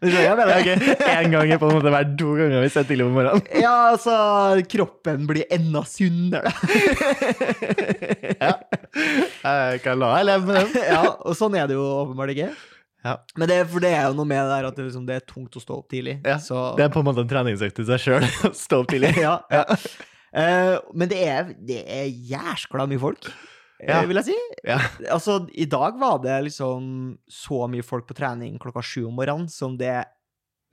Mener? 0.00 0.50
Ja. 0.60 0.76
En 1.20 1.30
gang 1.32 1.50
er 1.52 1.60
på 1.60 1.68
en 1.70 1.76
måte 1.78 1.88
hver 1.92 2.08
to 2.20 2.34
ganger 2.36 2.60
hvis 2.64 2.74
jeg 2.76 2.84
er 2.84 2.88
tidlig 2.90 3.04
om 3.06 3.14
morgenen. 3.16 3.44
Ja, 3.64 3.74
altså 3.94 4.16
Kroppen 4.72 5.24
blir 5.28 5.44
enda 5.52 5.80
sunnere. 5.88 6.52
Ja. 8.40 8.54
Jeg 9.44 9.80
kan 9.84 10.00
la 10.00 10.10
deg 10.18 10.26
leve 10.28 10.48
med 10.48 10.58
den. 10.60 10.82
ja, 10.90 11.02
og 11.20 11.36
sånn 11.38 11.56
er 11.60 11.68
det 11.70 11.76
jo 11.78 11.84
åpenbart 12.02 12.32
ikke. 12.34 12.50
Ja. 13.06 13.14
Men 13.38 13.48
det, 13.52 13.60
for 13.70 13.84
det 13.84 13.92
er 13.94 14.08
jo 14.08 14.16
noe 14.18 14.26
med 14.28 14.40
det 14.42 14.50
der 14.56 14.68
at 14.68 14.76
det, 14.80 14.84
liksom, 14.88 15.04
det 15.06 15.16
er 15.20 15.24
tungt 15.28 15.56
å 15.56 15.62
stå 15.62 15.76
opp 15.78 15.88
tidlig. 15.92 16.16
Ja, 16.26 16.36
så, 16.42 16.72
Det 16.78 16.86
er 16.88 16.92
på 16.92 17.00
en 17.04 17.06
måte 17.08 17.22
en 17.24 17.30
treningsøkt 17.30 17.80
i 17.84 17.86
seg 17.92 18.02
sjøl. 18.02 18.26
Stå 18.56 18.80
opp 18.82 18.90
tidlig. 18.92 19.12
ja, 19.22 19.36
ja. 19.52 19.64
Eh, 20.36 20.78
men 20.94 21.08
det 21.08 21.20
er, 21.24 21.52
det 21.64 21.78
er 21.88 22.06
jæskla 22.12 22.84
mye 22.90 23.00
folk, 23.00 23.24
eh, 23.80 23.88
Ja. 23.88 24.02
vil 24.06 24.16
jeg 24.20 24.24
si. 24.30 24.36
Ja. 24.68 24.78
Altså, 25.10 25.38
i 25.54 25.64
dag 25.64 25.96
var 25.98 26.18
det 26.24 26.42
liksom 26.50 27.16
så 27.30 27.64
mye 27.70 27.82
folk 27.84 28.06
på 28.08 28.14
trening 28.18 28.58
klokka 28.60 28.82
sju 28.84 29.06
om 29.08 29.16
morgenen 29.16 29.48
som 29.50 29.76
det 29.80 30.04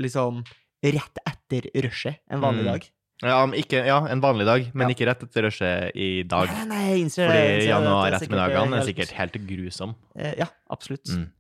liksom 0.02 0.44
rett 0.84 1.18
etter 1.26 1.70
rushet 1.86 2.20
en 2.30 2.42
vanlig 2.44 2.66
Mm. 2.66 2.72
dag. 2.74 2.90
Ja, 3.24 3.46
ikke, 3.48 3.86
ja, 3.86 4.06
en 4.12 4.20
vanlig 4.20 4.46
dag, 4.46 4.66
men 4.76 4.90
ikke 4.90 5.06
rett 5.08 5.22
etter 5.24 5.44
rushet 5.46 5.96
i 5.96 6.24
dag. 6.28 6.50
Nei, 6.50 6.66
nei, 6.66 6.82
jeg 6.90 7.04
innser. 7.06 7.28
Fordi 7.30 7.68
januar 7.70 8.08
er 8.12 8.18
ettermiddagene 8.18 8.80
er 8.82 8.88
sikkert 8.90 9.12
helt 9.16 9.38
grusom. 9.48 9.96
Eh, 10.18 10.34
Ja, 10.40 10.48
absolutt. 10.70 11.06
Mm. 11.08 11.32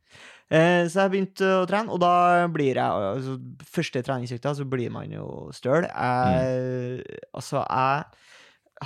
Eh, 0.51 0.84
så 0.91 1.06
jeg 1.06 1.13
begynte 1.13 1.47
å 1.62 1.63
trene, 1.69 1.93
og 1.93 2.01
da 2.03 2.45
blir 2.51 2.77
jeg 2.77 2.84
altså, 2.84 3.38
Første 3.73 4.03
treningsøkta 4.06 4.53
så 4.58 4.65
blir 4.69 4.91
man 4.93 5.12
jo 5.13 5.49
støl. 5.56 5.88
Jeg 5.88 7.21
Altså, 7.34 7.63
jeg 7.63 8.03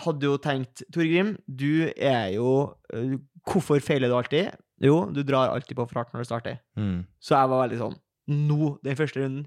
hadde 0.03 0.29
jo 0.29 0.37
tenkt 0.41 0.85
Torgrim, 0.93 1.35
du 1.47 1.89
er 1.89 2.33
jo 2.35 2.53
eh, 2.93 3.17
Hvorfor 3.47 3.81
feiler 3.83 4.11
du 4.11 4.17
alltid? 4.17 4.53
Jo, 4.83 5.07
du 5.09 5.23
drar 5.25 5.53
alltid 5.55 5.77
på 5.77 5.87
for 5.89 6.01
hardt 6.01 6.13
når 6.13 6.23
du 6.25 6.29
starter. 6.29 6.59
Mm. 6.77 7.05
Så 7.19 7.33
jeg 7.33 7.51
var 7.53 7.63
veldig 7.65 7.79
sånn 7.81 7.95
Nå, 8.27 8.73
den 8.83 8.97
første 8.99 9.21
runden, 9.23 9.45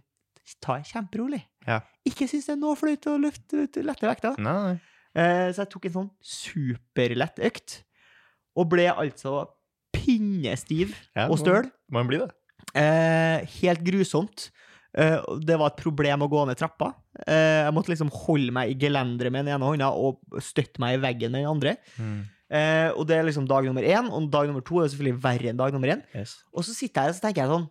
ta 0.65 0.79
det 0.81 0.89
kjemperolig. 0.89 1.43
Ja. 1.69 1.83
Ikke 2.09 2.25
syns 2.31 2.47
det 2.49 2.55
er 2.55 2.63
noe 2.63 2.79
flaut 2.81 3.07
å 3.11 3.19
løfte 3.21 3.67
lette 3.85 4.09
vekter. 4.09 4.39
Nei, 4.41 4.55
nei. 4.57 4.77
Eh, 5.21 5.51
så 5.53 5.67
jeg 5.67 5.71
tok 5.75 5.89
en 5.89 5.95
sånn 5.99 6.09
superlett 6.25 7.43
økt, 7.45 7.75
og 8.57 8.71
ble 8.73 8.87
altså 8.89 9.43
pinnestiv 10.01 10.97
Ja, 11.15 11.29
og 11.29 11.39
støl. 11.41 11.69
Man 11.93 12.09
blir 12.09 12.25
det. 12.25 12.33
Eh, 12.79 13.47
helt 13.61 13.85
grusomt. 13.85 14.49
Eh, 14.99 15.19
det 15.47 15.59
var 15.61 15.71
et 15.71 15.83
problem 15.83 16.25
å 16.25 16.31
gå 16.31 16.43
ned 16.49 16.59
trappa. 16.59 16.93
Eh, 17.23 17.63
jeg 17.67 17.75
måtte 17.77 17.93
liksom 17.93 18.11
holde 18.25 18.55
meg 18.55 18.73
i 18.73 18.79
gelenderet 18.81 19.35
med 19.35 19.47
den 19.47 19.55
ene 19.57 19.69
hånda 19.69 19.93
og 19.95 20.43
støtte 20.43 20.83
meg 20.83 20.99
i 20.99 21.03
veggen 21.05 21.35
med 21.35 21.45
den 21.45 21.53
andre. 21.53 21.77
Mm. 22.01 22.21
Eh, 22.51 22.89
og 22.99 23.07
det 23.07 23.19
er 23.19 23.27
liksom 23.29 23.47
dag 23.47 23.67
nummer 23.69 23.87
én, 23.87 24.11
og 24.11 24.27
dag 24.33 24.49
nummer 24.51 24.65
to 24.67 24.81
er 24.81 24.91
selvfølgelig 24.91 25.23
verre 25.23 25.53
enn 25.53 25.61
dag 25.61 25.75
nummer 25.75 25.95
én. 25.95 26.03
Yes. 26.17 26.41
Og 26.51 26.67
så 26.67 26.75
sitter 26.75 27.07
jeg 27.07 27.15
og 27.15 27.19
så 27.19 27.27
tenker 27.27 27.45
jeg 27.45 27.53
sånn 27.53 27.69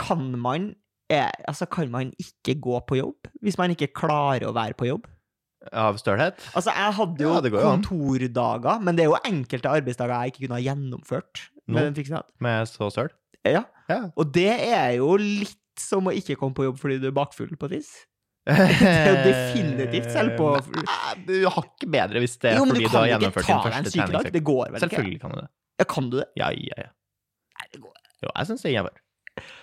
Kan 0.00 0.30
man 0.40 0.70
eh, 1.12 1.28
altså 1.44 1.68
kan 1.68 1.90
man 1.92 2.14
ikke 2.16 2.56
gå 2.62 2.78
på 2.88 3.00
jobb 3.02 3.28
hvis 3.44 3.58
man 3.60 3.74
ikke 3.74 3.92
klarer 3.92 4.48
å 4.48 4.54
være 4.56 4.78
på 4.78 4.88
jobb? 4.88 5.08
Av 5.76 5.96
stølhet? 6.00 6.38
Altså, 6.56 6.72
jeg 6.72 6.92
hadde 6.96 7.20
jo 7.20 7.32
Ja, 7.34 7.40
an. 7.60 7.82
kontordager, 7.84 8.80
men 8.82 8.96
det 8.96 9.04
er 9.04 9.10
jo 9.10 9.18
enkelte 9.28 9.68
arbeidsdager 9.68 10.14
jeg 10.24 10.32
ikke 10.32 10.46
kunne 10.46 10.56
ha 10.56 10.64
gjennomført. 10.64 11.42
Med 11.68 11.94
hadde. 11.94 12.24
Med 12.40 12.66
så 12.70 12.88
støl? 12.90 13.10
Ja. 13.44 13.64
Ja. 13.88 13.98
Og 14.16 14.32
det 14.32 14.48
er 14.50 14.96
jo 14.96 15.16
litt 15.20 15.56
som 15.80 16.08
å 16.08 16.14
ikke 16.16 16.36
komme 16.40 16.54
på 16.56 16.64
jobb 16.64 16.78
fordi 16.80 16.98
du 17.00 17.06
er 17.08 17.12
bakfull, 17.16 17.52
på 17.60 17.68
et 17.70 17.76
vis. 17.78 17.90
Det 18.50 18.56
er 18.56 19.10
jo 19.10 19.18
definitivt 19.26 20.10
selv 20.10 20.32
på- 20.38 20.56
Du 21.28 21.34
har 21.44 21.62
ikke 21.62 21.90
bedre 21.92 22.22
hvis 22.24 22.38
det 22.40 22.54
er 22.54 22.56
Jo, 22.56 22.64
men 22.64 22.74
du 22.80 22.80
du 22.80 22.88
har 22.96 23.06
gjennomført 23.12 23.46
din 23.46 23.60
første 23.60 23.92
treningsøkt. 23.92 24.32
Det 24.32 24.42
går 24.48 24.64
vel 24.70 24.74
ikke? 24.80 24.88
Selvfølgelig 24.88 25.20
kan 25.20 25.30
du 25.30 25.36
det. 25.42 25.48
Ja, 25.78 25.84
kan 25.84 26.10
du 26.10 26.16
det? 26.18 26.26
Ja, 26.40 26.48
ja, 26.56 26.78
ja. 26.86 26.88
Nei, 27.60 27.66
det 27.74 27.80
går. 27.84 27.92
Jo, 28.24 28.30
jeg 28.34 28.46
syns 28.48 28.62
det 28.64 28.70
er 28.72 28.74
innafor. 28.80 28.96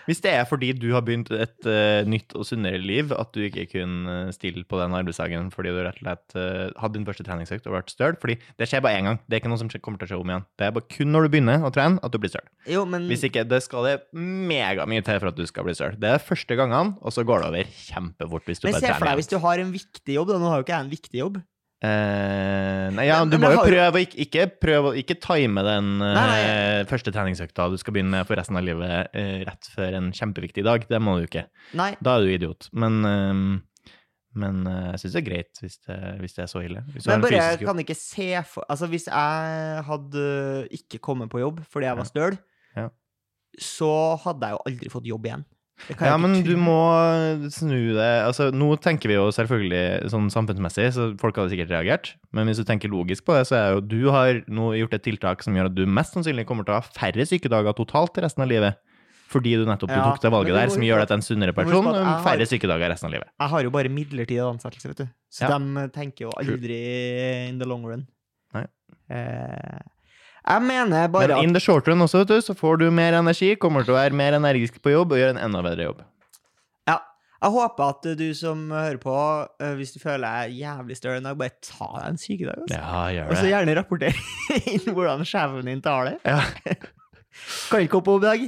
Hvis 0.07 0.21
det 0.23 0.31
er 0.31 0.45
fordi 0.47 0.71
du 0.71 0.87
har 0.95 1.03
begynt 1.03 1.29
et 1.35 1.67
uh, 1.67 2.07
nytt 2.07 2.31
og 2.37 2.45
sunnere 2.47 2.79
liv, 2.79 3.11
at 3.11 3.33
du 3.35 3.41
ikke 3.43 3.65
kunne 3.73 4.13
eh, 4.27 4.31
stille 4.35 4.63
på 4.67 4.79
den 4.79 4.95
arbeidsdagen 4.95 5.49
fordi 5.51 5.73
du 5.75 5.81
rett 5.83 5.99
og 5.99 6.05
slett 6.05 6.37
uh, 6.39 6.71
hadde 6.79 6.95
din 6.95 7.07
første 7.07 7.25
treningsøkt 7.27 7.67
og 7.67 7.75
vært 7.75 7.91
støl 7.91 8.15
Fordi 8.21 8.37
det 8.59 8.69
skjer 8.69 8.83
bare 8.85 9.01
én 9.01 9.09
gang. 9.09 9.19
Det 9.27 9.37
er 9.37 9.43
ikke 9.43 9.51
noe 9.51 9.59
som 9.59 9.71
kommer 9.75 9.99
til 9.99 10.07
å 10.07 10.11
skje 10.13 10.21
om 10.21 10.31
igjen. 10.31 10.47
Det 10.55 10.69
er 10.69 10.73
bare 10.77 10.87
kun 10.95 11.11
når 11.11 11.27
du 11.27 11.33
begynner 11.35 11.67
å 11.67 11.73
trene, 11.75 11.99
at 11.99 12.13
du 12.13 12.19
blir 12.23 12.31
støl. 12.31 12.47
Jo, 12.71 12.85
men 12.87 13.09
Hvis 13.11 13.27
ikke, 13.27 13.43
det 13.47 13.59
skal 13.65 13.89
det 13.89 13.97
megamye 14.15 15.03
til 15.03 15.19
for 15.19 15.33
at 15.33 15.39
du 15.39 15.43
skal 15.49 15.67
bli 15.67 15.75
støl. 15.77 15.99
Det 15.99 16.15
er 16.15 16.23
første 16.23 16.59
gangene, 16.59 16.95
og 17.03 17.15
så 17.15 17.27
går 17.27 17.43
det 17.43 17.51
over 17.51 17.75
kjempefort 17.89 18.47
hvis 18.47 18.63
du 18.63 18.69
Men 18.69 18.77
bare 18.77 18.85
se 18.85 18.87
for 18.87 18.95
deg 18.95 19.03
trener. 19.03 19.21
hvis 19.21 19.31
du 19.33 19.37
har 19.43 19.65
en 19.65 19.75
viktig 19.75 20.17
jobb, 20.19 20.31
da. 20.31 20.39
Nå 20.41 20.51
har 20.53 20.61
jo 20.61 20.67
ikke 20.67 20.75
jeg 20.77 20.87
en 20.87 20.95
viktig 20.95 21.23
jobb. 21.25 21.43
Eh, 21.77 22.87
nei, 22.89 23.03
ja, 23.05 23.19
Men- 23.21 23.29
du 23.29 23.37
må 23.37 23.51
jo 23.53 23.59
prøve 23.61 23.99
ikke, 24.01 24.17
ikke 24.25 24.45
prøve 24.63 24.95
ikke 24.97 25.13
time 25.21 25.61
den 25.61 25.91
uh, 26.01 26.07
Nei, 26.15 26.23
nei. 26.25 26.85
første 26.89 27.11
treningsøkta 27.13 27.67
du 27.69 27.75
skal 27.77 27.93
begynne 27.93 28.09
med 28.15 28.25
for 28.25 28.39
resten 28.39 28.57
av 28.57 28.65
livet 28.65 29.11
uh, 29.13 29.43
rett 29.45 29.69
før 29.75 29.97
en 29.99 30.07
kjempeviktig 30.17 30.63
dag. 30.65 30.87
Det 30.89 30.99
må 31.05 31.19
du 31.19 31.27
ikke. 31.27 31.43
Nei. 31.77 31.91
Da 32.01 32.15
er 32.17 32.25
du 32.25 32.31
idiot. 32.33 32.69
Men, 32.73 32.97
men 34.37 34.63
jeg 34.65 35.03
syns 35.03 35.13
det 35.19 35.21
er 35.21 35.27
greit 35.29 35.61
hvis 35.61 35.77
det, 35.85 35.97
hvis 36.23 36.33
det 36.39 36.43
er 36.47 36.49
så 36.49 36.63
ille. 36.65 36.81
Men 37.05 37.21
bare 37.27 37.43
jeg 37.43 37.61
kan 37.61 37.83
ikke 37.85 37.95
se 37.97 38.29
for 38.49 38.65
Altså, 38.69 38.89
hvis 38.89 39.05
jeg 39.11 39.83
hadde 39.91 40.25
ikke 40.79 40.97
kommet 41.03 41.29
på 41.29 41.41
jobb 41.45 41.61
fordi 41.69 41.89
jeg 41.91 41.97
var 42.01 42.09
støl, 42.09 42.39
Ja. 42.77 42.89
så 43.61 43.91
hadde 44.25 44.49
jeg 44.49 44.57
jo 44.57 44.65
aldri 44.71 44.89
fått 44.93 45.05
jobb 45.13 45.29
igjen. 45.29 45.45
Ja, 46.01 46.17
men 46.17 46.41
du 46.43 46.55
må 46.57 46.75
snu 47.53 47.93
det 47.95 48.07
Altså, 48.25 48.49
nå 48.51 48.71
tenker 48.81 49.07
vi 49.11 49.15
jo 49.17 49.27
selvfølgelig 49.31 50.09
sånn 50.11 50.27
samfunnsmessig, 50.33 50.87
så 50.95 51.05
folk 51.21 51.37
hadde 51.37 51.53
sikkert 51.53 51.69
reagert. 51.75 52.09
Men 52.33 52.47
hvis 52.49 52.57
du 52.57 52.65
tenker 52.67 52.89
logisk 52.91 53.23
på 53.27 53.35
det, 53.37 53.45
så 53.47 53.55
er 53.59 53.67
jo 53.75 53.81
du 53.85 54.09
har 54.11 54.41
nå 54.49 54.71
gjort 54.79 54.93
et 54.97 55.03
tiltak 55.05 55.43
som 55.45 55.53
gjør 55.55 55.69
at 55.69 55.75
du 55.77 55.85
mest 55.85 56.13
sannsynlig 56.17 56.47
kommer 56.49 56.65
til 56.67 56.73
å 56.75 56.81
ha 56.81 56.85
færre 56.97 57.25
sykedager 57.29 57.77
totalt 57.77 58.17
resten 58.23 58.43
av 58.43 58.49
livet. 58.51 58.75
Fordi 59.27 59.57
du 59.59 59.65
nettopp 59.67 59.89
du 59.91 59.95
Ja, 59.97 60.05
tok 60.07 60.21
det 60.23 60.31
valget 60.31 60.55
der, 60.55 60.69
som 60.71 60.81
gjør 60.87 61.01
deg 61.03 61.07
til 61.09 61.17
en 61.19 61.25
sunnere 61.25 61.53
person, 61.53 61.83
har- 61.93 62.21
færre 62.23 62.45
sykedager 62.47 62.89
resten 62.93 63.07
av 63.09 63.11
livet. 63.17 63.27
Jeg 63.39 63.49
har 63.49 63.61
jo 63.63 63.69
bare 63.75 63.89
midlertidig 63.91 64.39
ansettelse, 64.39 64.87
vet 64.87 64.97
du. 65.03 65.07
Så 65.29 65.41
Ja. 65.49 65.57
de 65.59 65.89
tenker 65.89 66.21
jo 66.25 66.31
aldri 66.31 67.49
in 67.49 67.59
the 67.59 67.65
long 67.65 67.83
run. 67.85 68.07
Nei. 68.53 68.65
Eh, 69.09 69.79
Jeg 70.47 70.63
mener 70.63 71.09
bare 71.11 71.27
Men 71.35 71.49
in 71.49 71.55
the 71.55 71.59
short 71.59 71.87
run 71.89 72.03
også, 72.05 72.21
vet 72.23 72.29
du, 72.31 72.37
så 72.45 72.55
får 72.55 72.79
du 72.79 72.85
mer 72.93 73.17
energi, 73.17 73.55
kommer 73.59 73.83
til 73.83 73.95
å 73.95 73.97
være 73.97 74.15
mer 74.15 74.37
energisk 74.37 74.77
på 74.83 74.93
jobb 74.93 75.11
og 75.15 75.19
gjøre 75.19 75.35
en 75.35 75.41
enda 75.49 75.63
bedre 75.65 75.89
jobb. 75.89 76.05
Ja. 76.87 77.01
Jeg 77.43 77.53
håper 77.57 77.91
at 77.91 78.07
du 78.21 78.27
som 78.37 78.63
hører 78.71 78.99
på, 79.01 79.17
eh, 79.61 79.73
hvis 79.77 79.91
du 79.93 79.99
føler 79.99 80.23
deg 80.23 80.55
jævlig 80.61 80.97
støl 80.97 81.17
en 81.17 81.27
dag, 81.27 81.37
bare 81.41 81.53
ta 81.59 81.89
deg 81.97 82.07
en 82.13 82.21
sykedag. 82.21 82.63
Altså. 82.63 82.79
Ja, 82.79 83.03
gjør 83.17 83.27
det. 83.27 83.35
Og 83.35 83.41
så 83.41 83.51
gjerne 83.51 83.75
rapporter 83.81 84.23
inn 84.73 84.87
hvordan 84.95 85.27
sjefen 85.27 85.69
din 85.73 85.83
tar 85.83 86.13
det. 86.13 86.15
Ja. 86.23 86.39
Kan 87.67 87.83
ikke 87.83 87.99
på 88.07 88.15
jobb 88.17 88.25
i 88.25 88.31
dag. 88.31 88.47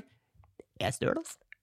Jeg 0.79 0.87
er 0.87 0.95
støl, 0.95 1.19
altså. 1.19 1.37